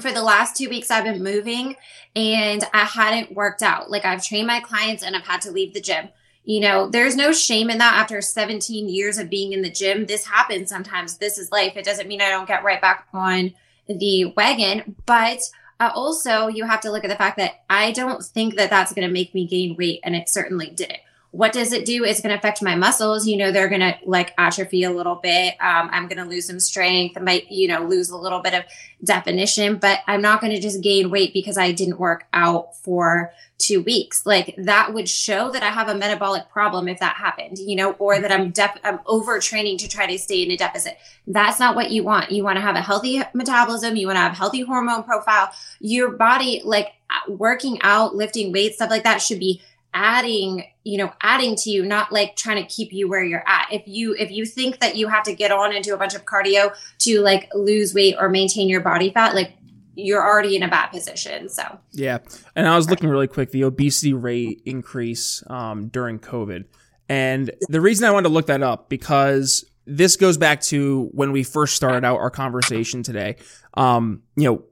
for 0.00 0.12
the 0.12 0.22
last 0.22 0.56
two 0.56 0.68
weeks 0.68 0.90
I've 0.90 1.04
been 1.04 1.22
moving 1.22 1.76
and 2.16 2.64
I 2.72 2.84
hadn't 2.84 3.34
worked 3.34 3.62
out. 3.62 3.90
Like 3.90 4.04
I've 4.04 4.24
trained 4.24 4.46
my 4.46 4.60
clients 4.60 5.02
and 5.02 5.14
I've 5.14 5.26
had 5.26 5.42
to 5.42 5.50
leave 5.50 5.74
the 5.74 5.80
gym. 5.80 6.08
You 6.44 6.60
know, 6.60 6.88
there's 6.88 7.14
no 7.14 7.32
shame 7.32 7.70
in 7.70 7.78
that 7.78 7.94
after 7.94 8.20
17 8.20 8.88
years 8.88 9.18
of 9.18 9.30
being 9.30 9.52
in 9.52 9.62
the 9.62 9.70
gym. 9.70 10.06
This 10.06 10.26
happens 10.26 10.70
sometimes. 10.70 11.18
This 11.18 11.38
is 11.38 11.52
life. 11.52 11.76
It 11.76 11.84
doesn't 11.84 12.08
mean 12.08 12.20
I 12.20 12.30
don't 12.30 12.48
get 12.48 12.64
right 12.64 12.80
back 12.80 13.06
on 13.12 13.54
the 13.86 14.26
wagon, 14.36 14.96
but 15.06 15.40
uh, 15.78 15.90
also 15.94 16.48
you 16.48 16.64
have 16.64 16.80
to 16.80 16.90
look 16.90 17.04
at 17.04 17.10
the 17.10 17.16
fact 17.16 17.36
that 17.36 17.62
I 17.70 17.92
don't 17.92 18.24
think 18.24 18.56
that 18.56 18.70
that's 18.70 18.92
going 18.92 19.06
to 19.06 19.12
make 19.12 19.34
me 19.34 19.46
gain 19.46 19.76
weight 19.76 20.00
and 20.02 20.16
it 20.16 20.28
certainly 20.28 20.70
didn't 20.70 21.00
what 21.32 21.54
does 21.54 21.72
it 21.72 21.86
do? 21.86 22.04
It's 22.04 22.20
going 22.20 22.30
to 22.30 22.38
affect 22.38 22.62
my 22.62 22.76
muscles. 22.76 23.26
You 23.26 23.38
know, 23.38 23.50
they're 23.50 23.70
going 23.70 23.80
to 23.80 23.96
like 24.04 24.34
atrophy 24.36 24.84
a 24.84 24.90
little 24.90 25.14
bit. 25.14 25.54
Um, 25.60 25.88
I'm 25.90 26.06
going 26.06 26.22
to 26.22 26.28
lose 26.28 26.46
some 26.46 26.60
strength. 26.60 27.16
I 27.16 27.20
might, 27.20 27.50
you 27.50 27.68
know, 27.68 27.84
lose 27.84 28.10
a 28.10 28.18
little 28.18 28.40
bit 28.40 28.52
of 28.52 28.64
definition, 29.02 29.78
but 29.78 30.00
I'm 30.06 30.20
not 30.20 30.42
going 30.42 30.52
to 30.52 30.60
just 30.60 30.82
gain 30.82 31.10
weight 31.10 31.32
because 31.32 31.56
I 31.56 31.72
didn't 31.72 31.98
work 31.98 32.26
out 32.34 32.76
for 32.76 33.32
two 33.56 33.80
weeks. 33.80 34.26
Like 34.26 34.54
that 34.58 34.92
would 34.92 35.08
show 35.08 35.50
that 35.50 35.62
I 35.62 35.70
have 35.70 35.88
a 35.88 35.94
metabolic 35.94 36.50
problem 36.50 36.86
if 36.86 37.00
that 37.00 37.16
happened, 37.16 37.58
you 37.58 37.76
know, 37.76 37.92
or 37.92 38.20
that 38.20 38.30
I'm 38.30 38.50
def- 38.50 38.78
I'm 38.84 38.98
overtraining 38.98 39.78
to 39.78 39.88
try 39.88 40.06
to 40.06 40.18
stay 40.18 40.42
in 40.42 40.50
a 40.50 40.56
deficit. 40.56 40.98
That's 41.26 41.58
not 41.58 41.74
what 41.74 41.90
you 41.90 42.02
want. 42.02 42.30
You 42.30 42.44
want 42.44 42.56
to 42.56 42.62
have 42.62 42.76
a 42.76 42.82
healthy 42.82 43.22
metabolism. 43.32 43.96
You 43.96 44.08
want 44.08 44.16
to 44.16 44.22
have 44.22 44.36
healthy 44.36 44.60
hormone 44.60 45.04
profile. 45.04 45.50
Your 45.80 46.10
body, 46.10 46.60
like 46.62 46.92
working 47.28 47.78
out, 47.82 48.14
lifting 48.14 48.52
weights, 48.52 48.76
stuff 48.76 48.90
like 48.90 49.04
that 49.04 49.22
should 49.22 49.38
be 49.38 49.62
adding 49.94 50.64
you 50.84 50.98
know 50.98 51.12
adding 51.20 51.54
to 51.56 51.70
you 51.70 51.84
not 51.84 52.12
like 52.12 52.36
trying 52.36 52.62
to 52.62 52.68
keep 52.68 52.92
you 52.92 53.08
where 53.08 53.24
you're 53.24 53.46
at. 53.46 53.68
If 53.70 53.82
you 53.86 54.14
if 54.18 54.30
you 54.30 54.44
think 54.44 54.80
that 54.80 54.96
you 54.96 55.08
have 55.08 55.24
to 55.24 55.34
get 55.34 55.52
on 55.52 55.74
and 55.74 55.84
do 55.84 55.94
a 55.94 55.98
bunch 55.98 56.14
of 56.14 56.24
cardio 56.24 56.74
to 57.00 57.20
like 57.20 57.48
lose 57.54 57.94
weight 57.94 58.16
or 58.18 58.28
maintain 58.28 58.68
your 58.68 58.80
body 58.80 59.10
fat 59.10 59.34
like 59.34 59.54
you're 59.94 60.22
already 60.22 60.56
in 60.56 60.62
a 60.62 60.68
bad 60.68 60.86
position 60.88 61.48
so. 61.48 61.78
Yeah. 61.92 62.18
And 62.56 62.66
i 62.66 62.76
was 62.76 62.88
looking 62.88 63.08
really 63.08 63.28
quick 63.28 63.50
the 63.50 63.64
obesity 63.64 64.12
rate 64.12 64.62
increase 64.64 65.42
um, 65.48 65.88
during 65.88 66.18
covid. 66.18 66.64
And 67.08 67.50
the 67.68 67.80
reason 67.80 68.06
i 68.06 68.10
wanted 68.10 68.28
to 68.28 68.34
look 68.34 68.46
that 68.46 68.62
up 68.62 68.88
because 68.88 69.64
this 69.86 70.16
goes 70.16 70.38
back 70.38 70.60
to 70.62 71.10
when 71.12 71.32
we 71.32 71.42
first 71.42 71.76
started 71.76 72.04
out 72.04 72.18
our 72.18 72.30
conversation 72.30 73.02
today. 73.02 73.36
Um, 73.74 74.22
you 74.36 74.44
know 74.44 74.64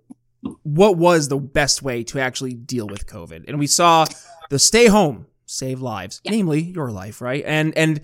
what 0.63 0.97
was 0.97 1.29
the 1.29 1.37
best 1.39 1.83
way 1.83 2.03
to 2.05 2.19
actually 2.19 2.55
deal 2.55 2.87
with 2.87 3.07
covid? 3.07 3.45
And 3.47 3.59
we 3.59 3.67
saw 3.67 4.07
the 4.51 4.59
stay 4.59 4.87
home 4.87 5.27
save 5.47 5.81
lives, 5.81 6.21
yeah. 6.25 6.31
namely 6.33 6.61
your 6.61 6.91
life, 6.91 7.21
right? 7.21 7.43
And 7.47 7.77
and 7.77 8.01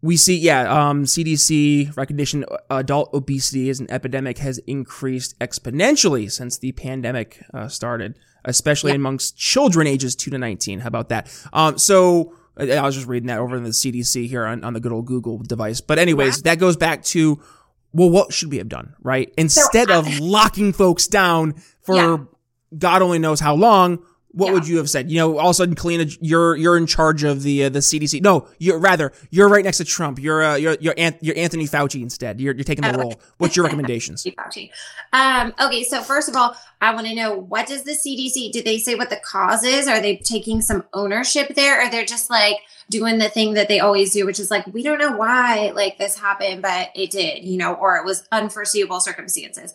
we 0.00 0.16
see, 0.16 0.36
yeah, 0.36 0.70
um, 0.70 1.04
CDC 1.04 1.96
recognition 1.96 2.44
uh, 2.44 2.58
adult 2.70 3.12
obesity 3.14 3.70
as 3.70 3.80
an 3.80 3.90
epidemic 3.90 4.38
has 4.38 4.58
increased 4.58 5.38
exponentially 5.38 6.30
since 6.30 6.58
the 6.58 6.72
pandemic 6.72 7.42
uh, 7.52 7.68
started, 7.68 8.18
especially 8.44 8.92
yeah. 8.92 8.96
amongst 8.96 9.36
children 9.36 9.86
ages 9.86 10.14
two 10.14 10.30
to 10.30 10.38
nineteen. 10.38 10.80
How 10.80 10.88
about 10.88 11.08
that? 11.08 11.30
Um, 11.52 11.78
so 11.78 12.34
I 12.56 12.82
was 12.82 12.94
just 12.94 13.08
reading 13.08 13.26
that 13.28 13.40
over 13.40 13.56
in 13.56 13.64
the 13.64 13.70
CDC 13.70 14.28
here 14.28 14.46
on, 14.46 14.62
on 14.62 14.74
the 14.74 14.80
good 14.80 14.92
old 14.92 15.06
Google 15.06 15.38
device. 15.38 15.80
But 15.80 15.98
anyways, 15.98 16.42
that 16.42 16.58
goes 16.58 16.76
back 16.76 17.02
to 17.04 17.40
well, 17.92 18.10
what 18.10 18.32
should 18.32 18.50
we 18.50 18.58
have 18.58 18.68
done, 18.68 18.94
right? 19.02 19.32
Instead 19.38 19.88
so, 19.88 20.00
of 20.00 20.20
locking 20.20 20.72
folks 20.72 21.06
down 21.06 21.54
for 21.80 21.96
yeah. 21.96 22.16
God 22.76 23.02
only 23.02 23.20
knows 23.20 23.40
how 23.40 23.54
long, 23.54 24.04
what 24.34 24.48
yeah. 24.48 24.52
would 24.52 24.68
you 24.68 24.78
have 24.78 24.90
said? 24.90 25.10
You 25.10 25.18
know, 25.18 25.38
all 25.38 25.46
of 25.46 25.50
a 25.52 25.54
sudden, 25.54 25.74
Kaleena, 25.74 26.16
you're 26.20 26.56
you're 26.56 26.76
in 26.76 26.86
charge 26.86 27.22
of 27.22 27.42
the 27.42 27.64
uh, 27.64 27.68
the 27.68 27.78
CDC. 27.78 28.20
No, 28.20 28.48
you're 28.58 28.78
rather 28.78 29.12
you're 29.30 29.48
right 29.48 29.64
next 29.64 29.78
to 29.78 29.84
Trump. 29.84 30.18
You're 30.18 30.42
uh, 30.42 30.56
you're 30.56 30.76
you're, 30.80 30.94
Ant- 30.96 31.18
you're 31.20 31.36
Anthony 31.38 31.66
Fauci 31.66 32.02
instead. 32.02 32.40
You're 32.40 32.54
you're 32.54 32.64
taking 32.64 32.82
the 32.82 32.96
oh, 32.96 33.02
role. 33.02 33.20
What's 33.38 33.56
your 33.56 33.64
recommendations? 33.64 34.24
Fauci. 34.24 34.70
Um, 35.12 35.54
okay, 35.60 35.84
so 35.84 36.02
first 36.02 36.28
of 36.28 36.34
all, 36.34 36.56
I 36.80 36.94
want 36.94 37.06
to 37.06 37.14
know 37.14 37.36
what 37.36 37.68
does 37.68 37.84
the 37.84 37.92
CDC? 37.92 38.50
Did 38.50 38.64
they 38.64 38.78
say 38.78 38.96
what 38.96 39.10
the 39.10 39.20
cause 39.24 39.62
is? 39.62 39.86
Are 39.86 40.00
they 40.00 40.16
taking 40.16 40.60
some 40.60 40.84
ownership 40.92 41.54
there, 41.54 41.86
or 41.86 41.90
they're 41.90 42.04
just 42.04 42.28
like 42.28 42.56
doing 42.90 43.18
the 43.18 43.28
thing 43.28 43.54
that 43.54 43.68
they 43.68 43.80
always 43.80 44.12
do, 44.12 44.26
which 44.26 44.40
is 44.40 44.50
like 44.50 44.66
we 44.66 44.82
don't 44.82 44.98
know 44.98 45.16
why 45.16 45.72
like 45.74 45.98
this 45.98 46.18
happened, 46.18 46.62
but 46.62 46.90
it 46.94 47.10
did, 47.10 47.44
you 47.44 47.56
know, 47.56 47.74
or 47.74 47.96
it 47.96 48.04
was 48.04 48.26
unforeseeable 48.32 49.00
circumstances. 49.00 49.74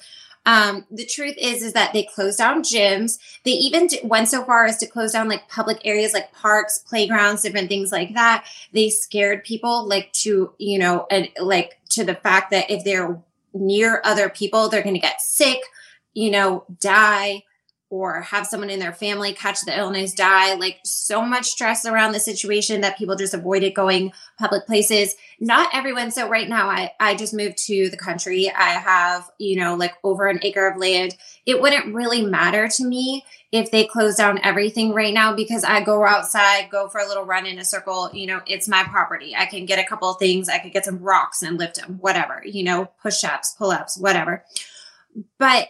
Um, 0.49 0.87
the 0.89 1.05
truth 1.05 1.35
is, 1.37 1.61
is 1.61 1.73
that 1.73 1.93
they 1.93 2.01
closed 2.03 2.39
down 2.39 2.63
gyms. 2.63 3.19
They 3.45 3.51
even 3.51 3.87
went 4.03 4.29
so 4.29 4.43
far 4.43 4.65
as 4.65 4.77
to 4.77 4.87
close 4.87 5.11
down 5.11 5.29
like 5.29 5.47
public 5.47 5.79
areas, 5.85 6.11
like 6.11 6.33
parks, 6.33 6.79
playgrounds, 6.79 7.43
different 7.43 7.69
things 7.69 7.91
like 7.91 8.15
that. 8.15 8.45
They 8.73 8.89
scared 8.89 9.43
people 9.43 9.87
like 9.87 10.11
to, 10.23 10.51
you 10.57 10.79
know, 10.79 11.05
and 11.11 11.29
like 11.39 11.79
to 11.89 12.03
the 12.03 12.15
fact 12.15 12.49
that 12.49 12.71
if 12.71 12.83
they're 12.83 13.21
near 13.53 14.01
other 14.03 14.27
people, 14.27 14.69
they're 14.69 14.81
going 14.81 14.95
to 14.95 14.99
get 14.99 15.21
sick, 15.21 15.59
you 16.15 16.31
know, 16.31 16.65
die 16.79 17.43
or 17.91 18.21
have 18.21 18.45
someone 18.45 18.69
in 18.69 18.79
their 18.79 18.93
family 18.93 19.33
catch 19.33 19.61
the 19.61 19.77
illness, 19.77 20.13
die. 20.13 20.53
Like 20.53 20.79
so 20.83 21.23
much 21.23 21.47
stress 21.47 21.85
around 21.85 22.11
the 22.11 22.19
situation 22.19 22.81
that 22.81 22.97
people 22.97 23.15
just 23.15 23.33
avoided 23.33 23.73
going 23.73 24.11
public 24.37 24.67
places. 24.67 25.15
Not 25.39 25.69
everyone. 25.73 26.11
So 26.11 26.29
right 26.29 26.47
now, 26.47 26.69
I 26.69 26.91
I 26.99 27.15
just 27.15 27.33
moved 27.33 27.57
to 27.65 27.89
the 27.89 27.97
country. 27.97 28.51
I 28.51 28.71
have 28.71 29.29
you 29.39 29.55
know 29.55 29.75
like 29.75 29.95
over 30.03 30.27
an 30.27 30.39
acre 30.43 30.67
of 30.67 30.77
land. 30.77 31.17
It 31.45 31.61
wouldn't 31.61 31.93
really 31.93 32.23
matter 32.23 32.67
to 32.67 32.85
me 32.85 33.25
if 33.51 33.71
they 33.71 33.85
close 33.85 34.15
down 34.15 34.39
everything 34.43 34.93
right 34.93 35.13
now 35.13 35.33
because 35.33 35.63
I 35.63 35.81
go 35.81 36.05
outside, 36.05 36.69
go 36.69 36.87
for 36.87 37.01
a 37.01 37.07
little 37.07 37.25
run 37.25 37.47
in 37.47 37.57
a 37.57 37.65
circle. 37.65 38.11
You 38.13 38.27
know, 38.27 38.41
it's 38.45 38.67
my 38.67 38.83
property. 38.83 39.35
I 39.35 39.47
can 39.47 39.65
get 39.65 39.79
a 39.79 39.87
couple 39.87 40.11
of 40.11 40.19
things. 40.19 40.47
I 40.47 40.59
could 40.59 40.73
get 40.73 40.85
some 40.85 40.99
rocks 40.99 41.41
and 41.41 41.57
lift 41.57 41.81
them, 41.81 41.97
whatever. 41.99 42.43
You 42.45 42.63
know, 42.63 42.91
push 43.01 43.23
ups, 43.23 43.55
pull 43.57 43.71
ups, 43.71 43.97
whatever. 43.97 44.45
But 45.39 45.69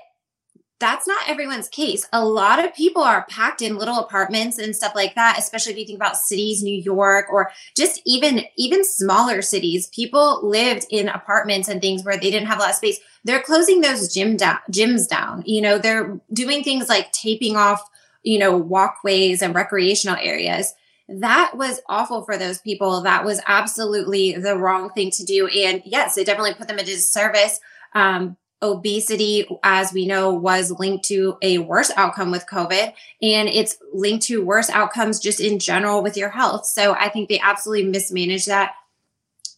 that's 0.79 1.05
not 1.05 1.27
everyone's 1.27 1.67
case. 1.67 2.07
A 2.13 2.23
lot 2.23 2.63
of 2.63 2.73
people 2.73 3.01
are 3.01 3.25
packed 3.29 3.61
in 3.61 3.77
little 3.77 3.99
apartments 3.99 4.57
and 4.57 4.75
stuff 4.75 4.93
like 4.95 5.13
that, 5.15 5.37
especially 5.37 5.73
if 5.73 5.77
you 5.77 5.85
think 5.85 5.97
about 5.97 6.15
cities, 6.15 6.63
New 6.63 6.75
York, 6.75 7.25
or 7.29 7.51
just 7.75 8.01
even 8.05 8.43
even 8.55 8.85
smaller 8.85 9.41
cities. 9.41 9.87
People 9.87 10.47
lived 10.47 10.85
in 10.89 11.09
apartments 11.09 11.67
and 11.67 11.81
things 11.81 12.03
where 12.03 12.17
they 12.17 12.31
didn't 12.31 12.47
have 12.47 12.59
a 12.59 12.61
lot 12.61 12.69
of 12.69 12.75
space. 12.75 12.99
They're 13.25 13.41
closing 13.41 13.81
those 13.81 14.13
gym 14.13 14.37
down, 14.37 14.59
gyms 14.71 15.07
down. 15.07 15.43
You 15.45 15.61
know, 15.61 15.77
they're 15.77 16.19
doing 16.31 16.63
things 16.63 16.87
like 16.87 17.11
taping 17.11 17.57
off, 17.57 17.83
you 18.23 18.39
know, 18.39 18.55
walkways 18.55 19.41
and 19.41 19.53
recreational 19.53 20.17
areas. 20.21 20.73
that 21.09 21.57
was 21.57 21.81
awful 21.89 22.23
for 22.23 22.37
those 22.37 22.59
people. 22.59 23.01
That 23.01 23.25
was 23.25 23.41
absolutely 23.47 24.33
the 24.33 24.55
wrong 24.55 24.91
thing 24.91 25.11
to 25.11 25.25
do. 25.25 25.47
And 25.47 25.81
yes, 25.83 26.17
it 26.17 26.25
definitely 26.25 26.53
put 26.53 26.67
them 26.67 26.77
at 26.77 26.83
a 26.83 26.85
disservice. 26.85 27.59
Um, 27.93 28.37
obesity, 28.61 29.47
as 29.63 29.93
we 29.93 30.05
know, 30.05 30.33
was 30.33 30.71
linked 30.71 31.05
to 31.05 31.37
a 31.41 31.59
worse 31.59 31.91
outcome 31.95 32.31
with 32.31 32.45
COVID, 32.47 32.93
and 33.21 33.49
it's 33.49 33.77
linked 33.93 34.25
to 34.25 34.43
worse 34.43 34.69
outcomes 34.69 35.19
just 35.19 35.39
in 35.39 35.59
general 35.59 36.03
with 36.03 36.17
your 36.17 36.29
health. 36.29 36.65
So 36.65 36.93
I 36.93 37.09
think 37.09 37.29
they 37.29 37.39
absolutely 37.39 37.89
mismanaged 37.89 38.47
that. 38.47 38.73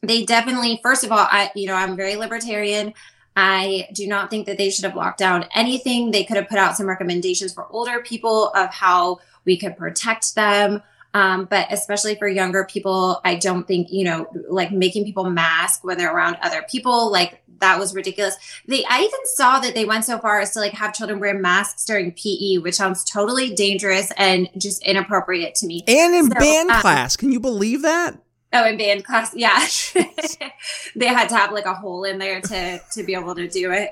They 0.04 0.26
definitely, 0.26 0.80
first 0.82 1.04
of 1.04 1.12
all, 1.12 1.28
I, 1.32 1.52
you 1.56 1.68
know, 1.68 1.76
I'm 1.76 1.96
very 1.96 2.16
libertarian. 2.16 2.94
I 3.36 3.88
do 3.94 4.08
not 4.08 4.30
think 4.30 4.46
that 4.48 4.58
they 4.58 4.70
should 4.70 4.86
have 4.86 4.96
locked 4.96 5.20
down 5.20 5.46
anything. 5.56 6.12
They 6.12 6.24
could 6.24 6.38
have 6.38 6.50
put 6.50 6.58
out 6.58 6.76
some 6.76 6.88
recommendations 6.88 7.54
for 7.54 7.68
older 7.72 8.02
people 8.02 8.50
of 8.50 8.70
how 8.70 9.20
we 9.46 9.58
could 9.58 9.78
protect 9.78 10.36
them. 10.36 10.82
Um, 11.13 11.45
but 11.45 11.67
especially 11.71 12.15
for 12.15 12.28
younger 12.28 12.65
people, 12.65 13.19
I 13.26 13.36
don't 13.36 13.67
think, 13.67 13.91
you 13.91 14.06
know, 14.06 14.28
like 14.47 14.71
making 14.71 15.04
people 15.04 15.30
mask 15.30 15.84
when 15.84 15.97
they're 15.97 16.13
around 16.13 16.38
other 16.41 16.63
people, 16.69 17.12
like 17.12 17.41
that 17.60 17.80
was 17.80 17.93
ridiculous. 17.93 18.36
They, 18.65 18.86
I 18.89 19.02
even 19.02 19.19
saw 19.26 19.60
that 19.60 19.74
they 19.74 19.86
went 19.86 20.06
so 20.06 20.19
far 20.19 20.39
as 20.39 20.52
to 20.52 20.60
like 20.60 20.74
have 20.74 20.93
children 20.93 21.19
wear 21.19 21.38
masks 21.38 21.86
during 21.86 22.12
PE, 22.12 22.58
which 22.58 22.76
sounds 22.76 23.04
totally 23.04 23.54
dangerous 23.54 24.12
and 24.17 24.50
just 24.58 24.84
inappropriate 24.84 25.56
to 25.56 25.67
me. 25.67 25.84
And 25.88 26.15
in 26.15 26.32
so, 26.32 26.39
band 26.39 26.69
um, 26.69 26.82
class, 26.82 27.17
can 27.17 27.32
you 27.32 27.39
believe 27.39 27.82
that? 27.82 28.17
Oh, 28.54 28.65
in 28.65 28.78
band 28.78 29.06
class, 29.06 29.34
yeah. 29.36 29.65
they 30.95 31.08
had 31.08 31.30
to 31.30 31.36
have 31.36 31.52
like 31.52 31.65
a 31.65 31.74
hole 31.74 32.04
in 32.04 32.17
there 32.19 32.41
to 32.41 32.82
to 32.93 33.04
be 33.04 33.13
able 33.13 33.36
to 33.36 33.47
do 33.47 33.71
it. 33.71 33.91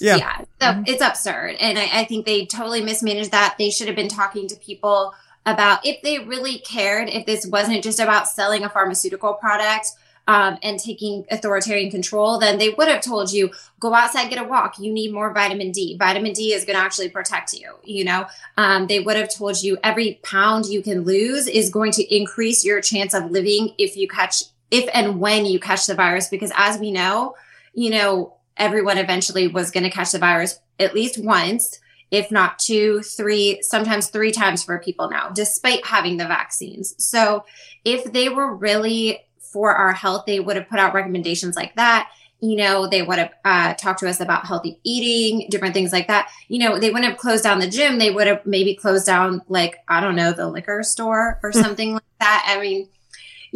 Yeah. 0.00 0.16
Yeah. 0.16 0.38
So 0.60 0.66
mm-hmm. 0.66 0.82
it's 0.86 1.02
absurd. 1.02 1.56
And 1.58 1.78
I, 1.78 2.00
I 2.00 2.04
think 2.04 2.26
they 2.26 2.46
totally 2.46 2.82
mismanaged 2.82 3.30
that. 3.30 3.56
They 3.58 3.70
should 3.70 3.86
have 3.86 3.96
been 3.96 4.08
talking 4.08 4.46
to 4.48 4.56
people 4.56 5.14
about 5.46 5.86
if 5.86 6.02
they 6.02 6.18
really 6.18 6.58
cared, 6.58 7.08
if 7.08 7.24
this 7.24 7.46
wasn't 7.46 7.82
just 7.82 8.00
about 8.00 8.28
selling 8.28 8.64
a 8.64 8.68
pharmaceutical 8.68 9.34
product 9.34 9.92
um, 10.26 10.58
and 10.62 10.78
taking 10.78 11.24
authoritarian 11.30 11.88
control, 11.90 12.38
then 12.38 12.58
they 12.58 12.70
would 12.70 12.88
have 12.88 13.00
told 13.00 13.32
you 13.32 13.52
go 13.78 13.94
outside, 13.94 14.28
get 14.28 14.44
a 14.44 14.44
walk. 14.44 14.78
You 14.78 14.92
need 14.92 15.12
more 15.12 15.32
vitamin 15.32 15.70
D. 15.70 15.96
Vitamin 15.96 16.32
D 16.32 16.52
is 16.52 16.64
going 16.64 16.76
to 16.76 16.82
actually 16.82 17.10
protect 17.10 17.52
you. 17.52 17.74
You 17.84 18.04
know, 18.04 18.26
um, 18.56 18.88
they 18.88 18.98
would 18.98 19.16
have 19.16 19.32
told 19.32 19.62
you 19.62 19.78
every 19.84 20.18
pound 20.24 20.66
you 20.66 20.82
can 20.82 21.04
lose 21.04 21.46
is 21.46 21.70
going 21.70 21.92
to 21.92 22.14
increase 22.14 22.64
your 22.64 22.80
chance 22.80 23.14
of 23.14 23.30
living 23.30 23.72
if 23.78 23.96
you 23.96 24.08
catch, 24.08 24.42
if 24.72 24.90
and 24.92 25.20
when 25.20 25.46
you 25.46 25.60
catch 25.60 25.86
the 25.86 25.94
virus. 25.94 26.26
Because 26.28 26.50
as 26.56 26.78
we 26.78 26.90
know, 26.90 27.36
you 27.72 27.90
know, 27.90 28.34
everyone 28.56 28.98
eventually 28.98 29.46
was 29.46 29.70
going 29.70 29.84
to 29.84 29.90
catch 29.90 30.10
the 30.10 30.18
virus 30.18 30.58
at 30.80 30.94
least 30.94 31.18
once 31.18 31.78
if 32.10 32.30
not 32.30 32.58
two, 32.58 33.02
three, 33.02 33.60
sometimes 33.62 34.08
three 34.08 34.32
times 34.32 34.62
for 34.62 34.78
people 34.78 35.10
now, 35.10 35.28
despite 35.30 35.84
having 35.84 36.16
the 36.16 36.26
vaccines. 36.26 36.94
So 36.98 37.44
if 37.84 38.12
they 38.12 38.28
were 38.28 38.54
really 38.54 39.20
for 39.40 39.74
our 39.74 39.92
health, 39.92 40.24
they 40.26 40.40
would 40.40 40.56
have 40.56 40.68
put 40.68 40.78
out 40.78 40.94
recommendations 40.94 41.56
like 41.56 41.74
that. 41.76 42.10
You 42.40 42.56
know, 42.56 42.86
they 42.86 43.02
would 43.02 43.18
have 43.18 43.32
uh, 43.44 43.74
talked 43.74 44.00
to 44.00 44.08
us 44.08 44.20
about 44.20 44.46
healthy 44.46 44.78
eating, 44.84 45.48
different 45.50 45.72
things 45.72 45.90
like 45.92 46.08
that. 46.08 46.30
You 46.48 46.58
know, 46.58 46.78
they 46.78 46.90
wouldn't 46.90 47.10
have 47.10 47.18
closed 47.18 47.42
down 47.42 47.60
the 47.60 47.68
gym. 47.68 47.98
They 47.98 48.10
would 48.10 48.26
have 48.26 48.44
maybe 48.44 48.74
closed 48.74 49.06
down, 49.06 49.40
like, 49.48 49.78
I 49.88 50.00
don't 50.00 50.16
know, 50.16 50.32
the 50.32 50.46
liquor 50.46 50.82
store 50.82 51.40
or 51.42 51.50
something 51.52 51.94
like 51.94 52.02
that. 52.20 52.44
I 52.46 52.60
mean, 52.60 52.88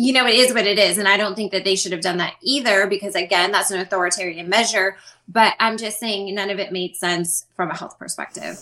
you 0.00 0.14
know, 0.14 0.26
it 0.26 0.34
is 0.34 0.54
what 0.54 0.66
it 0.66 0.78
is. 0.78 0.96
And 0.96 1.06
I 1.06 1.18
don't 1.18 1.34
think 1.34 1.52
that 1.52 1.64
they 1.64 1.76
should 1.76 1.92
have 1.92 2.00
done 2.00 2.16
that 2.16 2.34
either, 2.40 2.86
because 2.86 3.14
again, 3.14 3.52
that's 3.52 3.70
an 3.70 3.80
authoritarian 3.80 4.48
measure. 4.48 4.96
But 5.28 5.54
I'm 5.60 5.76
just 5.76 6.00
saying 6.00 6.34
none 6.34 6.48
of 6.48 6.58
it 6.58 6.72
made 6.72 6.96
sense 6.96 7.44
from 7.54 7.70
a 7.70 7.76
health 7.76 7.98
perspective 7.98 8.58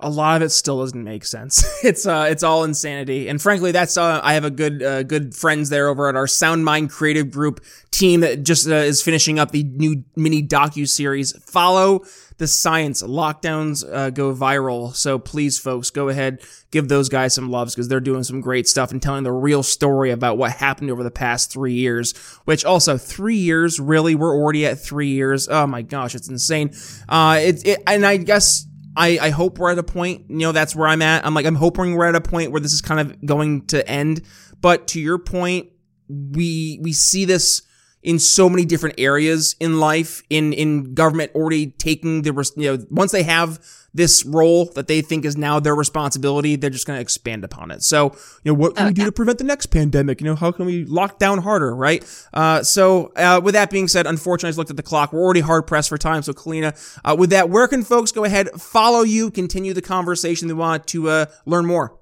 a 0.00 0.10
lot 0.10 0.36
of 0.36 0.46
it 0.46 0.50
still 0.50 0.80
doesn't 0.80 1.04
make 1.04 1.24
sense. 1.24 1.64
It's 1.84 2.06
uh, 2.06 2.28
it's 2.30 2.42
all 2.42 2.64
insanity, 2.64 3.28
and 3.28 3.40
frankly, 3.40 3.70
that's 3.70 3.98
uh, 3.98 4.18
I 4.22 4.34
have 4.34 4.44
a 4.44 4.50
good 4.50 4.82
uh, 4.82 5.02
good 5.02 5.34
friends 5.34 5.68
there 5.68 5.88
over 5.88 6.08
at 6.08 6.16
our 6.16 6.26
Sound 6.26 6.64
Mind 6.64 6.88
Creative 6.88 7.30
Group 7.30 7.62
team 7.90 8.20
that 8.20 8.42
just 8.42 8.66
uh, 8.66 8.76
is 8.76 9.02
finishing 9.02 9.38
up 9.38 9.50
the 9.50 9.64
new 9.64 10.02
mini 10.16 10.42
docu 10.42 10.88
series. 10.88 11.36
Follow 11.44 12.00
the 12.38 12.46
science. 12.46 13.02
Lockdowns 13.02 13.84
uh, 13.86 14.08
go 14.08 14.34
viral, 14.34 14.94
so 14.94 15.18
please, 15.18 15.58
folks, 15.58 15.90
go 15.90 16.08
ahead 16.08 16.40
give 16.74 16.88
those 16.88 17.08
guys 17.08 17.32
some 17.32 17.50
loves 17.50 17.72
because 17.72 17.88
they're 17.88 18.00
doing 18.00 18.24
some 18.24 18.40
great 18.40 18.66
stuff 18.66 18.90
and 18.90 19.00
telling 19.00 19.22
the 19.22 19.32
real 19.32 19.62
story 19.62 20.10
about 20.10 20.36
what 20.36 20.50
happened 20.50 20.90
over 20.90 21.04
the 21.04 21.10
past 21.10 21.52
three 21.52 21.74
years. 21.74 22.14
Which 22.44 22.64
also 22.64 22.98
three 22.98 23.36
years, 23.36 23.78
really, 23.78 24.16
we're 24.16 24.34
already 24.34 24.66
at 24.66 24.80
three 24.80 25.10
years. 25.10 25.48
Oh 25.48 25.66
my 25.68 25.82
gosh, 25.82 26.14
it's 26.14 26.28
insane. 26.28 26.72
Uh, 27.08 27.38
it, 27.40 27.66
it 27.66 27.82
and 27.86 28.04
I 28.04 28.16
guess 28.16 28.66
I, 28.96 29.18
I 29.20 29.30
hope 29.30 29.58
we're 29.58 29.72
at 29.72 29.78
a 29.78 29.82
point, 29.82 30.26
you 30.28 30.38
know, 30.38 30.52
that's 30.52 30.74
where 30.76 30.86
I'm 30.86 31.02
at. 31.02 31.26
I'm 31.26 31.34
like, 31.34 31.46
I'm 31.46 31.56
hoping 31.56 31.94
we're 31.94 32.06
at 32.06 32.14
a 32.14 32.20
point 32.20 32.52
where 32.52 32.60
this 32.60 32.72
is 32.72 32.80
kind 32.80 33.00
of 33.00 33.26
going 33.26 33.66
to 33.66 33.86
end. 33.88 34.22
But 34.60 34.88
to 34.88 35.00
your 35.00 35.18
point, 35.18 35.68
we, 36.08 36.78
we 36.80 36.92
see 36.92 37.24
this 37.24 37.62
in 38.04 38.18
so 38.18 38.48
many 38.48 38.64
different 38.64 38.94
areas 38.98 39.56
in 39.58 39.80
life, 39.80 40.22
in, 40.28 40.52
in 40.52 40.94
government 40.94 41.32
already 41.34 41.68
taking 41.68 42.22
the, 42.22 42.52
you 42.56 42.76
know, 42.76 42.86
once 42.90 43.10
they 43.10 43.22
have 43.22 43.58
this 43.94 44.24
role 44.24 44.66
that 44.74 44.88
they 44.88 45.00
think 45.00 45.24
is 45.24 45.36
now 45.36 45.58
their 45.58 45.74
responsibility, 45.74 46.56
they're 46.56 46.68
just 46.68 46.86
going 46.86 46.96
to 46.96 47.00
expand 47.00 47.44
upon 47.44 47.70
it. 47.70 47.82
So, 47.82 48.10
you 48.42 48.52
know, 48.52 48.54
what 48.54 48.76
can 48.76 48.88
we 48.88 48.92
do 48.92 49.04
to 49.04 49.12
prevent 49.12 49.38
the 49.38 49.44
next 49.44 49.66
pandemic? 49.66 50.20
You 50.20 50.26
know, 50.26 50.34
how 50.34 50.52
can 50.52 50.66
we 50.66 50.84
lock 50.84 51.18
down 51.18 51.38
harder, 51.38 51.74
right? 51.74 52.04
Uh, 52.34 52.62
so, 52.62 53.12
uh, 53.16 53.40
with 53.42 53.54
that 53.54 53.70
being 53.70 53.88
said, 53.88 54.06
unfortunately, 54.06 54.48
I 54.48 54.50
just 54.50 54.58
looked 54.58 54.70
at 54.70 54.76
the 54.76 54.82
clock. 54.82 55.12
We're 55.12 55.22
already 55.22 55.40
hard 55.40 55.66
pressed 55.66 55.88
for 55.88 55.96
time. 55.96 56.22
So, 56.22 56.32
Kaleena, 56.32 56.76
uh, 57.04 57.16
with 57.16 57.30
that, 57.30 57.48
where 57.48 57.68
can 57.68 57.84
folks 57.84 58.10
go 58.10 58.24
ahead, 58.24 58.50
follow 58.60 59.02
you, 59.02 59.30
continue 59.30 59.72
the 59.72 59.82
conversation 59.82 60.48
they 60.48 60.54
want 60.54 60.86
to 60.88 61.08
uh, 61.08 61.26
learn 61.46 61.64
more? 61.64 61.96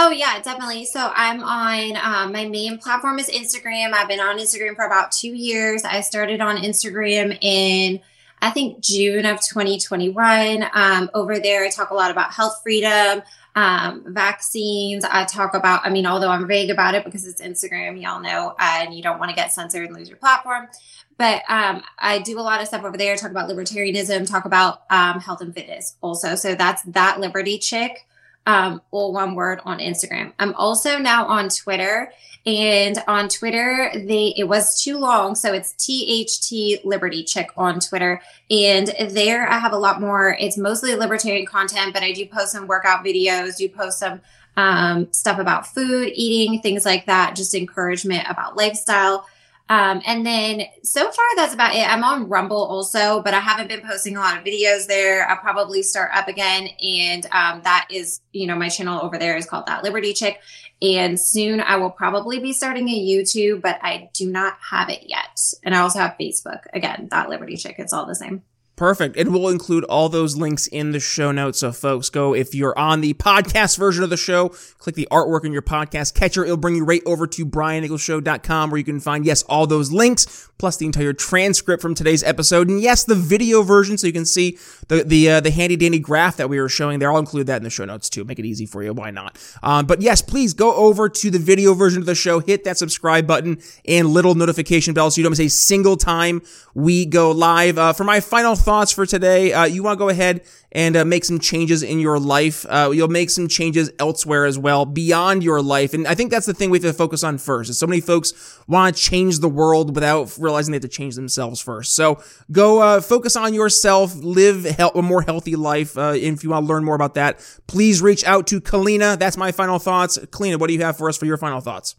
Oh 0.00 0.10
yeah, 0.10 0.40
definitely. 0.40 0.84
So 0.84 1.10
I'm 1.12 1.42
on 1.42 1.96
um, 1.96 2.32
my 2.32 2.46
main 2.46 2.78
platform 2.78 3.18
is 3.18 3.28
Instagram. 3.28 3.92
I've 3.92 4.06
been 4.06 4.20
on 4.20 4.38
Instagram 4.38 4.76
for 4.76 4.86
about 4.86 5.10
two 5.10 5.34
years. 5.34 5.82
I 5.82 6.02
started 6.02 6.40
on 6.40 6.58
Instagram 6.58 7.36
in 7.40 7.98
I 8.40 8.50
think 8.50 8.78
June 8.78 9.26
of 9.26 9.40
2021. 9.40 10.64
Um, 10.72 11.10
over 11.14 11.40
there, 11.40 11.64
I 11.64 11.70
talk 11.70 11.90
a 11.90 11.94
lot 11.94 12.12
about 12.12 12.32
health 12.32 12.60
freedom, 12.62 13.22
um, 13.56 14.04
vaccines. 14.06 15.02
I 15.02 15.24
talk 15.24 15.54
about, 15.54 15.80
I 15.84 15.90
mean, 15.90 16.06
although 16.06 16.30
I'm 16.30 16.46
vague 16.46 16.70
about 16.70 16.94
it 16.94 17.04
because 17.04 17.26
it's 17.26 17.42
Instagram, 17.42 18.00
y'all 18.00 18.20
know, 18.20 18.54
and 18.60 18.94
you 18.94 19.02
don't 19.02 19.18
want 19.18 19.30
to 19.30 19.34
get 19.34 19.50
censored 19.50 19.86
and 19.88 19.96
lose 19.96 20.08
your 20.08 20.18
platform. 20.18 20.68
But 21.16 21.42
um, 21.48 21.82
I 21.98 22.20
do 22.20 22.38
a 22.38 22.42
lot 22.42 22.60
of 22.60 22.68
stuff 22.68 22.84
over 22.84 22.96
there, 22.96 23.16
talk 23.16 23.32
about 23.32 23.50
libertarianism, 23.50 24.30
talk 24.30 24.44
about 24.44 24.84
um, 24.90 25.18
health 25.18 25.40
and 25.40 25.52
fitness 25.52 25.96
also. 26.00 26.36
So 26.36 26.54
that's 26.54 26.82
that 26.84 27.18
Liberty 27.18 27.58
Chick 27.58 28.06
um, 28.48 28.80
all 28.92 29.12
one 29.12 29.34
word 29.34 29.60
on 29.66 29.78
Instagram. 29.78 30.32
I'm 30.38 30.54
also 30.54 30.96
now 30.96 31.26
on 31.26 31.50
Twitter, 31.50 32.10
and 32.46 32.96
on 33.06 33.28
Twitter, 33.28 33.92
they 33.94 34.32
it 34.38 34.48
was 34.48 34.82
too 34.82 34.96
long, 34.96 35.34
so 35.34 35.52
it's 35.52 35.74
THT 35.74 36.82
Liberty 36.82 37.22
Chick 37.22 37.50
on 37.58 37.78
Twitter, 37.78 38.22
and 38.50 38.88
there 39.10 39.46
I 39.46 39.58
have 39.58 39.74
a 39.74 39.78
lot 39.78 40.00
more. 40.00 40.34
It's 40.40 40.56
mostly 40.56 40.94
libertarian 40.94 41.44
content, 41.44 41.92
but 41.92 42.02
I 42.02 42.12
do 42.12 42.24
post 42.24 42.52
some 42.52 42.66
workout 42.66 43.04
videos, 43.04 43.58
do 43.58 43.68
post 43.68 43.98
some 43.98 44.22
um, 44.56 45.12
stuff 45.12 45.38
about 45.38 45.66
food, 45.66 46.10
eating, 46.14 46.62
things 46.62 46.86
like 46.86 47.04
that, 47.04 47.36
just 47.36 47.54
encouragement 47.54 48.24
about 48.30 48.56
lifestyle. 48.56 49.26
Um, 49.70 50.00
and 50.06 50.24
then 50.24 50.62
so 50.82 51.02
far 51.02 51.24
that's 51.36 51.52
about 51.52 51.74
it. 51.74 51.86
I'm 51.86 52.02
on 52.02 52.28
Rumble 52.28 52.64
also, 52.64 53.22
but 53.22 53.34
I 53.34 53.40
haven't 53.40 53.68
been 53.68 53.82
posting 53.82 54.16
a 54.16 54.20
lot 54.20 54.38
of 54.38 54.44
videos 54.44 54.86
there. 54.86 55.28
I'll 55.28 55.36
probably 55.36 55.82
start 55.82 56.10
up 56.14 56.28
again. 56.28 56.68
And 56.82 57.26
um, 57.32 57.60
that 57.64 57.86
is, 57.90 58.20
you 58.32 58.46
know, 58.46 58.56
my 58.56 58.68
channel 58.68 59.00
over 59.02 59.18
there 59.18 59.36
is 59.36 59.46
called 59.46 59.66
That 59.66 59.84
Liberty 59.84 60.14
Chick. 60.14 60.40
And 60.80 61.20
soon 61.20 61.60
I 61.60 61.76
will 61.76 61.90
probably 61.90 62.38
be 62.38 62.52
starting 62.52 62.88
a 62.88 62.98
YouTube, 62.98 63.60
but 63.60 63.78
I 63.82 64.08
do 64.14 64.30
not 64.30 64.56
have 64.70 64.88
it 64.88 65.04
yet. 65.06 65.40
And 65.62 65.74
I 65.74 65.80
also 65.80 65.98
have 65.98 66.16
Facebook. 66.18 66.60
Again, 66.72 67.08
That 67.10 67.28
Liberty 67.28 67.56
Chick. 67.56 67.76
It's 67.78 67.92
all 67.92 68.06
the 68.06 68.14
same. 68.14 68.42
Perfect. 68.78 69.16
And 69.16 69.32
we'll 69.32 69.48
include 69.48 69.82
all 69.84 70.08
those 70.08 70.36
links 70.36 70.68
in 70.68 70.92
the 70.92 71.00
show 71.00 71.32
notes. 71.32 71.58
So 71.58 71.72
folks, 71.72 72.10
go, 72.10 72.32
if 72.32 72.54
you're 72.54 72.78
on 72.78 73.00
the 73.00 73.12
podcast 73.14 73.76
version 73.76 74.04
of 74.04 74.10
the 74.10 74.16
show, 74.16 74.50
click 74.78 74.94
the 74.94 75.08
artwork 75.10 75.44
in 75.44 75.52
your 75.52 75.62
podcast 75.62 76.14
catcher. 76.14 76.44
It'll 76.44 76.56
bring 76.56 76.76
you 76.76 76.84
right 76.84 77.02
over 77.04 77.26
to 77.26 77.44
briannicholsshow.com 77.44 78.70
where 78.70 78.78
you 78.78 78.84
can 78.84 79.00
find, 79.00 79.26
yes, 79.26 79.42
all 79.42 79.66
those 79.66 79.90
links, 79.90 80.48
plus 80.58 80.76
the 80.76 80.86
entire 80.86 81.12
transcript 81.12 81.82
from 81.82 81.92
today's 81.92 82.22
episode. 82.22 82.68
And 82.68 82.80
yes, 82.80 83.02
the 83.02 83.16
video 83.16 83.62
version 83.62 83.98
so 83.98 84.06
you 84.06 84.12
can 84.12 84.24
see 84.24 84.58
the, 84.86 85.02
the, 85.02 85.28
uh, 85.28 85.40
the 85.40 85.50
handy 85.50 85.74
dandy 85.74 85.98
graph 85.98 86.36
that 86.36 86.48
we 86.48 86.60
were 86.60 86.68
showing 86.68 87.00
there. 87.00 87.10
I'll 87.10 87.18
include 87.18 87.48
that 87.48 87.56
in 87.56 87.64
the 87.64 87.70
show 87.70 87.84
notes 87.84 88.08
too. 88.08 88.24
Make 88.24 88.38
it 88.38 88.44
easy 88.44 88.64
for 88.66 88.84
you. 88.84 88.92
Why 88.92 89.10
not? 89.10 89.36
Um, 89.60 89.86
but 89.86 90.02
yes, 90.02 90.22
please 90.22 90.54
go 90.54 90.72
over 90.76 91.08
to 91.08 91.30
the 91.32 91.40
video 91.40 91.74
version 91.74 92.00
of 92.00 92.06
the 92.06 92.14
show, 92.14 92.38
hit 92.38 92.62
that 92.62 92.78
subscribe 92.78 93.26
button 93.26 93.60
and 93.86 94.06
little 94.06 94.36
notification 94.36 94.94
bell 94.94 95.10
so 95.10 95.18
you 95.18 95.24
don't 95.24 95.32
miss 95.32 95.40
a 95.40 95.48
single 95.48 95.96
time 95.96 96.42
we 96.74 97.06
go 97.06 97.32
live. 97.32 97.76
Uh, 97.76 97.92
for 97.92 98.04
my 98.04 98.20
final 98.20 98.54
thoughts 98.68 98.92
for 98.92 99.06
today. 99.06 99.50
Uh, 99.50 99.64
you 99.64 99.82
want 99.82 99.96
to 99.96 99.98
go 99.98 100.10
ahead 100.10 100.42
and 100.72 100.94
uh, 100.94 101.02
make 101.02 101.24
some 101.24 101.38
changes 101.38 101.82
in 101.82 102.00
your 102.00 102.18
life. 102.18 102.66
Uh, 102.68 102.90
you'll 102.92 103.08
make 103.08 103.30
some 103.30 103.48
changes 103.48 103.90
elsewhere 103.98 104.44
as 104.44 104.58
well, 104.58 104.84
beyond 104.84 105.42
your 105.42 105.62
life. 105.62 105.94
And 105.94 106.06
I 106.06 106.14
think 106.14 106.30
that's 106.30 106.44
the 106.44 106.52
thing 106.52 106.68
we 106.68 106.76
have 106.76 106.82
to 106.82 106.92
focus 106.92 107.24
on 107.24 107.38
first. 107.38 107.70
Is 107.70 107.78
so 107.78 107.86
many 107.86 108.02
folks 108.02 108.60
want 108.66 108.94
to 108.94 109.02
change 109.02 109.38
the 109.38 109.48
world 109.48 109.94
without 109.94 110.36
realizing 110.38 110.72
they 110.72 110.76
have 110.76 110.82
to 110.82 110.88
change 110.88 111.14
themselves 111.14 111.62
first. 111.62 111.94
So 111.94 112.22
go 112.52 112.82
uh, 112.82 113.00
focus 113.00 113.36
on 113.36 113.54
yourself, 113.54 114.14
live 114.16 114.66
a 114.78 115.00
more 115.00 115.22
healthy 115.22 115.56
life. 115.56 115.96
Uh, 115.96 116.12
if 116.14 116.44
you 116.44 116.50
want 116.50 116.66
to 116.66 116.68
learn 116.68 116.84
more 116.84 116.94
about 116.94 117.14
that, 117.14 117.40
please 117.68 118.02
reach 118.02 118.22
out 118.24 118.46
to 118.48 118.60
Kaleena. 118.60 119.18
That's 119.18 119.38
my 119.38 119.50
final 119.50 119.78
thoughts. 119.78 120.18
Kaleena, 120.18 120.60
what 120.60 120.66
do 120.66 120.74
you 120.74 120.82
have 120.82 120.98
for 120.98 121.08
us 121.08 121.16
for 121.16 121.24
your 121.24 121.38
final 121.38 121.62
thoughts? 121.62 121.96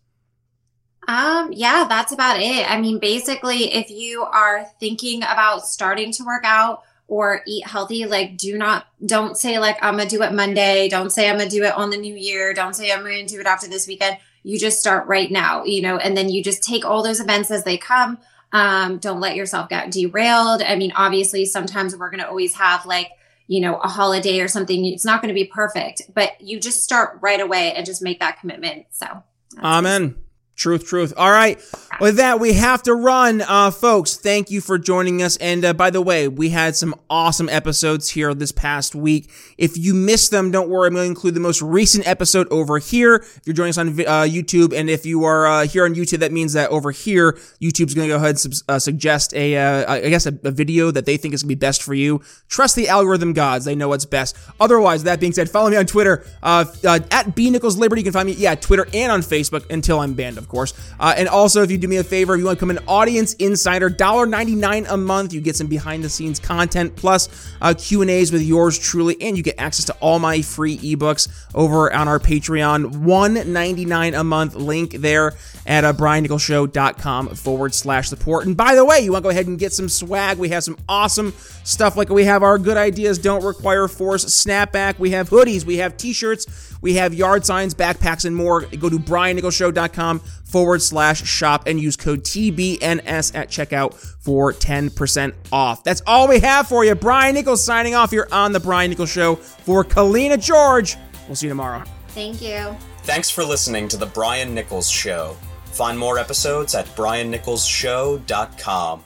Um, 1.09 1.51
yeah, 1.51 1.87
that's 1.89 2.11
about 2.11 2.39
it. 2.39 2.69
I 2.69 2.79
mean, 2.79 2.99
basically, 2.99 3.73
if 3.73 3.89
you 3.89 4.21
are 4.21 4.65
thinking 4.79 5.23
about 5.23 5.65
starting 5.65 6.11
to 6.11 6.23
work 6.23 6.43
out 6.45 6.83
or 7.07 7.41
eat 7.47 7.65
healthy, 7.65 8.05
like 8.05 8.37
do 8.37 8.55
not 8.59 8.85
don't 9.03 9.35
say 9.35 9.57
like 9.57 9.83
I'm 9.83 9.97
gonna 9.97 10.07
do 10.07 10.21
it 10.21 10.33
Monday, 10.33 10.87
don't 10.87 11.09
say 11.09 11.27
I'm 11.27 11.39
gonna 11.39 11.49
do 11.49 11.63
it 11.63 11.73
on 11.73 11.89
the 11.89 11.97
new 11.97 12.13
year, 12.13 12.53
don't 12.53 12.75
say 12.75 12.91
I'm 12.91 12.99
gonna 12.99 13.25
do 13.25 13.39
it 13.39 13.47
after 13.47 13.67
this 13.67 13.87
weekend. 13.87 14.19
You 14.43 14.59
just 14.59 14.79
start 14.79 15.07
right 15.07 15.31
now, 15.31 15.63
you 15.63 15.81
know, 15.81 15.97
and 15.97 16.15
then 16.15 16.29
you 16.29 16.43
just 16.43 16.61
take 16.61 16.85
all 16.85 17.01
those 17.01 17.19
events 17.19 17.49
as 17.49 17.63
they 17.63 17.79
come. 17.79 18.19
Um, 18.51 18.99
don't 18.99 19.19
let 19.19 19.35
yourself 19.35 19.67
get 19.67 19.89
derailed. 19.89 20.61
I 20.61 20.75
mean, 20.75 20.93
obviously, 20.95 21.45
sometimes 21.45 21.95
we're 21.95 22.11
gonna 22.11 22.27
always 22.27 22.53
have 22.53 22.85
like 22.85 23.09
you 23.47 23.61
know, 23.61 23.77
a 23.77 23.87
holiday 23.87 24.41
or 24.41 24.47
something. 24.47 24.85
It's 24.85 25.03
not 25.03 25.23
going 25.23 25.29
to 25.29 25.33
be 25.33 25.45
perfect, 25.45 26.03
but 26.13 26.39
you 26.39 26.59
just 26.59 26.83
start 26.83 27.17
right 27.19 27.39
away 27.39 27.73
and 27.73 27.83
just 27.83 27.99
make 27.99 28.19
that 28.19 28.39
commitment. 28.39 28.85
So, 28.91 29.23
Amen. 29.57 30.13
Truth, 30.59 30.87
truth. 30.87 31.13
All 31.15 31.31
right. 31.31 31.57
With 32.01 32.17
that, 32.17 32.41
we 32.41 32.53
have 32.53 32.83
to 32.83 32.93
run. 32.93 33.41
Uh, 33.41 33.71
folks, 33.71 34.17
thank 34.17 34.51
you 34.51 34.59
for 34.59 34.77
joining 34.77 35.23
us. 35.23 35.37
And 35.37 35.63
uh, 35.63 35.71
by 35.71 35.89
the 35.89 36.01
way, 36.01 36.27
we 36.27 36.49
had 36.49 36.75
some 36.75 36.95
awesome 37.09 37.47
episodes 37.47 38.09
here 38.09 38.33
this 38.33 38.51
past 38.51 38.93
week. 38.93 39.29
If 39.57 39.77
you 39.77 39.93
missed 39.93 40.31
them, 40.31 40.51
don't 40.51 40.69
worry. 40.69 40.87
I'm 40.87 40.95
going 40.95 41.05
to 41.05 41.09
include 41.09 41.33
the 41.33 41.39
most 41.39 41.61
recent 41.61 42.05
episode 42.05 42.45
over 42.51 42.77
here. 42.77 43.15
If 43.15 43.41
you're 43.45 43.53
joining 43.53 43.69
us 43.69 43.77
on 43.77 43.87
uh, 43.87 44.27
YouTube, 44.27 44.77
and 44.77 44.89
if 44.89 45.05
you 45.05 45.23
are 45.23 45.47
uh, 45.47 45.65
here 45.65 45.85
on 45.85 45.95
YouTube, 45.95 46.19
that 46.19 46.33
means 46.33 46.51
that 46.53 46.69
over 46.71 46.91
here, 46.91 47.33
YouTube's 47.61 47.93
going 47.93 48.09
to 48.09 48.13
go 48.13 48.17
ahead 48.17 48.31
and 48.31 48.39
su- 48.39 48.63
uh, 48.67 48.79
suggest 48.79 49.33
a, 49.35 49.55
uh, 49.55 49.93
I 49.93 50.09
guess, 50.09 50.25
a, 50.25 50.37
a, 50.43 50.51
video 50.51 50.91
that 50.91 51.05
they 51.05 51.15
think 51.15 51.33
is 51.33 51.43
going 51.43 51.49
to 51.49 51.55
be 51.55 51.59
best 51.59 51.83
for 51.83 51.93
you. 51.93 52.21
Trust 52.49 52.75
the 52.75 52.89
algorithm 52.89 53.31
gods. 53.31 53.63
They 53.63 53.75
know 53.75 53.87
what's 53.87 54.05
best. 54.05 54.37
Otherwise, 54.59 55.03
that 55.03 55.21
being 55.21 55.31
said, 55.31 55.49
follow 55.49 55.69
me 55.69 55.77
on 55.77 55.85
Twitter 55.85 56.25
at 56.43 57.35
B 57.35 57.49
Nichols 57.49 57.77
Liberty. 57.77 58.01
You 58.01 58.03
can 58.03 58.13
find 58.13 58.25
me, 58.25 58.33
yeah, 58.33 58.55
Twitter 58.55 58.87
and 58.93 59.09
on 59.09 59.21
Facebook 59.21 59.69
until 59.71 60.01
I'm 60.01 60.15
banned, 60.15 60.48
course. 60.49 60.73
Uh, 60.99 61.13
and 61.15 61.29
also, 61.29 61.63
if 61.63 61.71
you 61.71 61.77
do 61.77 61.87
me 61.87 61.97
a 61.97 62.03
favor, 62.03 62.33
if 62.33 62.39
you 62.39 62.45
want 62.45 62.59
to 62.59 62.65
become 62.65 62.75
an 62.75 62.83
audience 62.87 63.33
insider, 63.35 63.89
$1.99 63.89 64.85
a 64.89 64.97
month, 64.97 65.33
you 65.33 65.41
get 65.41 65.55
some 65.55 65.67
behind 65.67 66.03
the 66.03 66.09
scenes 66.09 66.39
content 66.39 66.95
plus 66.95 67.29
uh, 67.61 67.73
Q 67.77 68.01
and 68.01 68.09
A's 68.09 68.31
with 68.31 68.41
yours 68.41 68.77
truly, 68.77 69.15
and 69.21 69.37
you 69.37 69.43
get 69.43 69.55
access 69.57 69.85
to 69.85 69.93
all 70.01 70.19
my 70.19 70.41
free 70.41 70.77
ebooks 70.79 71.29
over 71.55 71.93
on 71.93 72.07
our 72.07 72.19
Patreon. 72.19 73.03
$1.99 73.03 74.19
a 74.19 74.23
month 74.23 74.55
link 74.55 74.91
there 74.93 75.35
at 75.65 75.85
uh, 75.85 75.93
briannicholsshow.com 75.93 77.35
forward 77.35 77.73
slash 77.73 78.09
support. 78.09 78.45
And 78.45 78.57
by 78.57 78.75
the 78.75 78.83
way, 78.83 78.99
you 78.99 79.11
want 79.11 79.23
to 79.23 79.27
go 79.27 79.29
ahead 79.29 79.47
and 79.47 79.59
get 79.59 79.71
some 79.71 79.87
swag. 79.87 80.37
We 80.37 80.49
have 80.49 80.63
some 80.63 80.77
awesome 80.89 81.33
stuff 81.63 81.95
like 81.95 82.09
we 82.09 82.25
have 82.25 82.43
our 82.43 82.57
good 82.57 82.77
ideas 82.77 83.19
don't 83.19 83.43
require 83.43 83.87
force 83.87 84.25
snapback. 84.25 84.97
We 84.97 85.11
have 85.11 85.29
hoodies, 85.29 85.65
we 85.65 85.77
have 85.77 85.97
t-shirts, 85.97 86.68
we 86.81 86.95
have 86.95 87.13
yard 87.13 87.45
signs, 87.45 87.73
backpacks, 87.73 88.25
and 88.25 88.35
more. 88.35 88.59
Go 88.61 88.89
to 88.89 88.97
briannicholsshow.com 88.97 90.19
forward 90.19 90.81
slash 90.81 91.23
shop 91.25 91.63
and 91.67 91.79
use 91.79 91.95
code 91.95 92.23
TBNS 92.23 93.35
at 93.35 93.49
checkout 93.49 93.93
for 94.19 94.51
10% 94.53 95.33
off. 95.51 95.83
That's 95.83 96.01
all 96.07 96.27
we 96.27 96.39
have 96.39 96.67
for 96.67 96.83
you. 96.83 96.95
Brian 96.95 97.35
Nichols 97.35 97.63
signing 97.63 97.93
off 97.95 98.09
here 98.11 98.27
on 98.31 98.51
The 98.51 98.59
Brian 98.59 98.89
Nichols 98.89 99.11
Show 99.11 99.35
for 99.35 99.83
Kaleena 99.83 100.41
George. 100.41 100.97
We'll 101.27 101.35
see 101.35 101.45
you 101.47 101.51
tomorrow. 101.51 101.83
Thank 102.09 102.41
you. 102.41 102.75
Thanks 103.03 103.29
for 103.29 103.43
listening 103.43 103.87
to 103.89 103.97
The 103.97 104.07
Brian 104.07 104.55
Nichols 104.55 104.89
Show. 104.89 105.35
Find 105.65 105.97
more 105.97 106.19
episodes 106.19 106.75
at 106.75 106.85
briannicholsshow.com. 106.87 109.05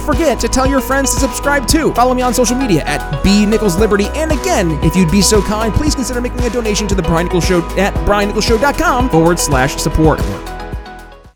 don't 0.00 0.14
forget 0.14 0.40
to 0.40 0.48
tell 0.48 0.66
your 0.66 0.80
friends 0.80 1.12
to 1.14 1.20
subscribe 1.20 1.66
too. 1.66 1.92
Follow 1.94 2.14
me 2.14 2.22
on 2.22 2.32
social 2.32 2.56
media 2.56 2.82
at 2.84 3.22
B 3.22 3.44
Nichols 3.44 3.76
Liberty. 3.76 4.06
And 4.14 4.32
again, 4.32 4.78
if 4.82 4.96
you'd 4.96 5.10
be 5.10 5.20
so 5.20 5.42
kind, 5.42 5.72
please 5.74 5.94
consider 5.94 6.20
making 6.20 6.40
a 6.40 6.50
donation 6.50 6.88
to 6.88 6.94
the 6.94 7.02
Brian 7.02 7.26
Nichols 7.26 7.44
Show 7.44 7.60
at 7.76 7.94
briannicholsshow.com 8.06 9.10
forward 9.10 9.38
slash 9.38 9.76
support. 9.76 10.20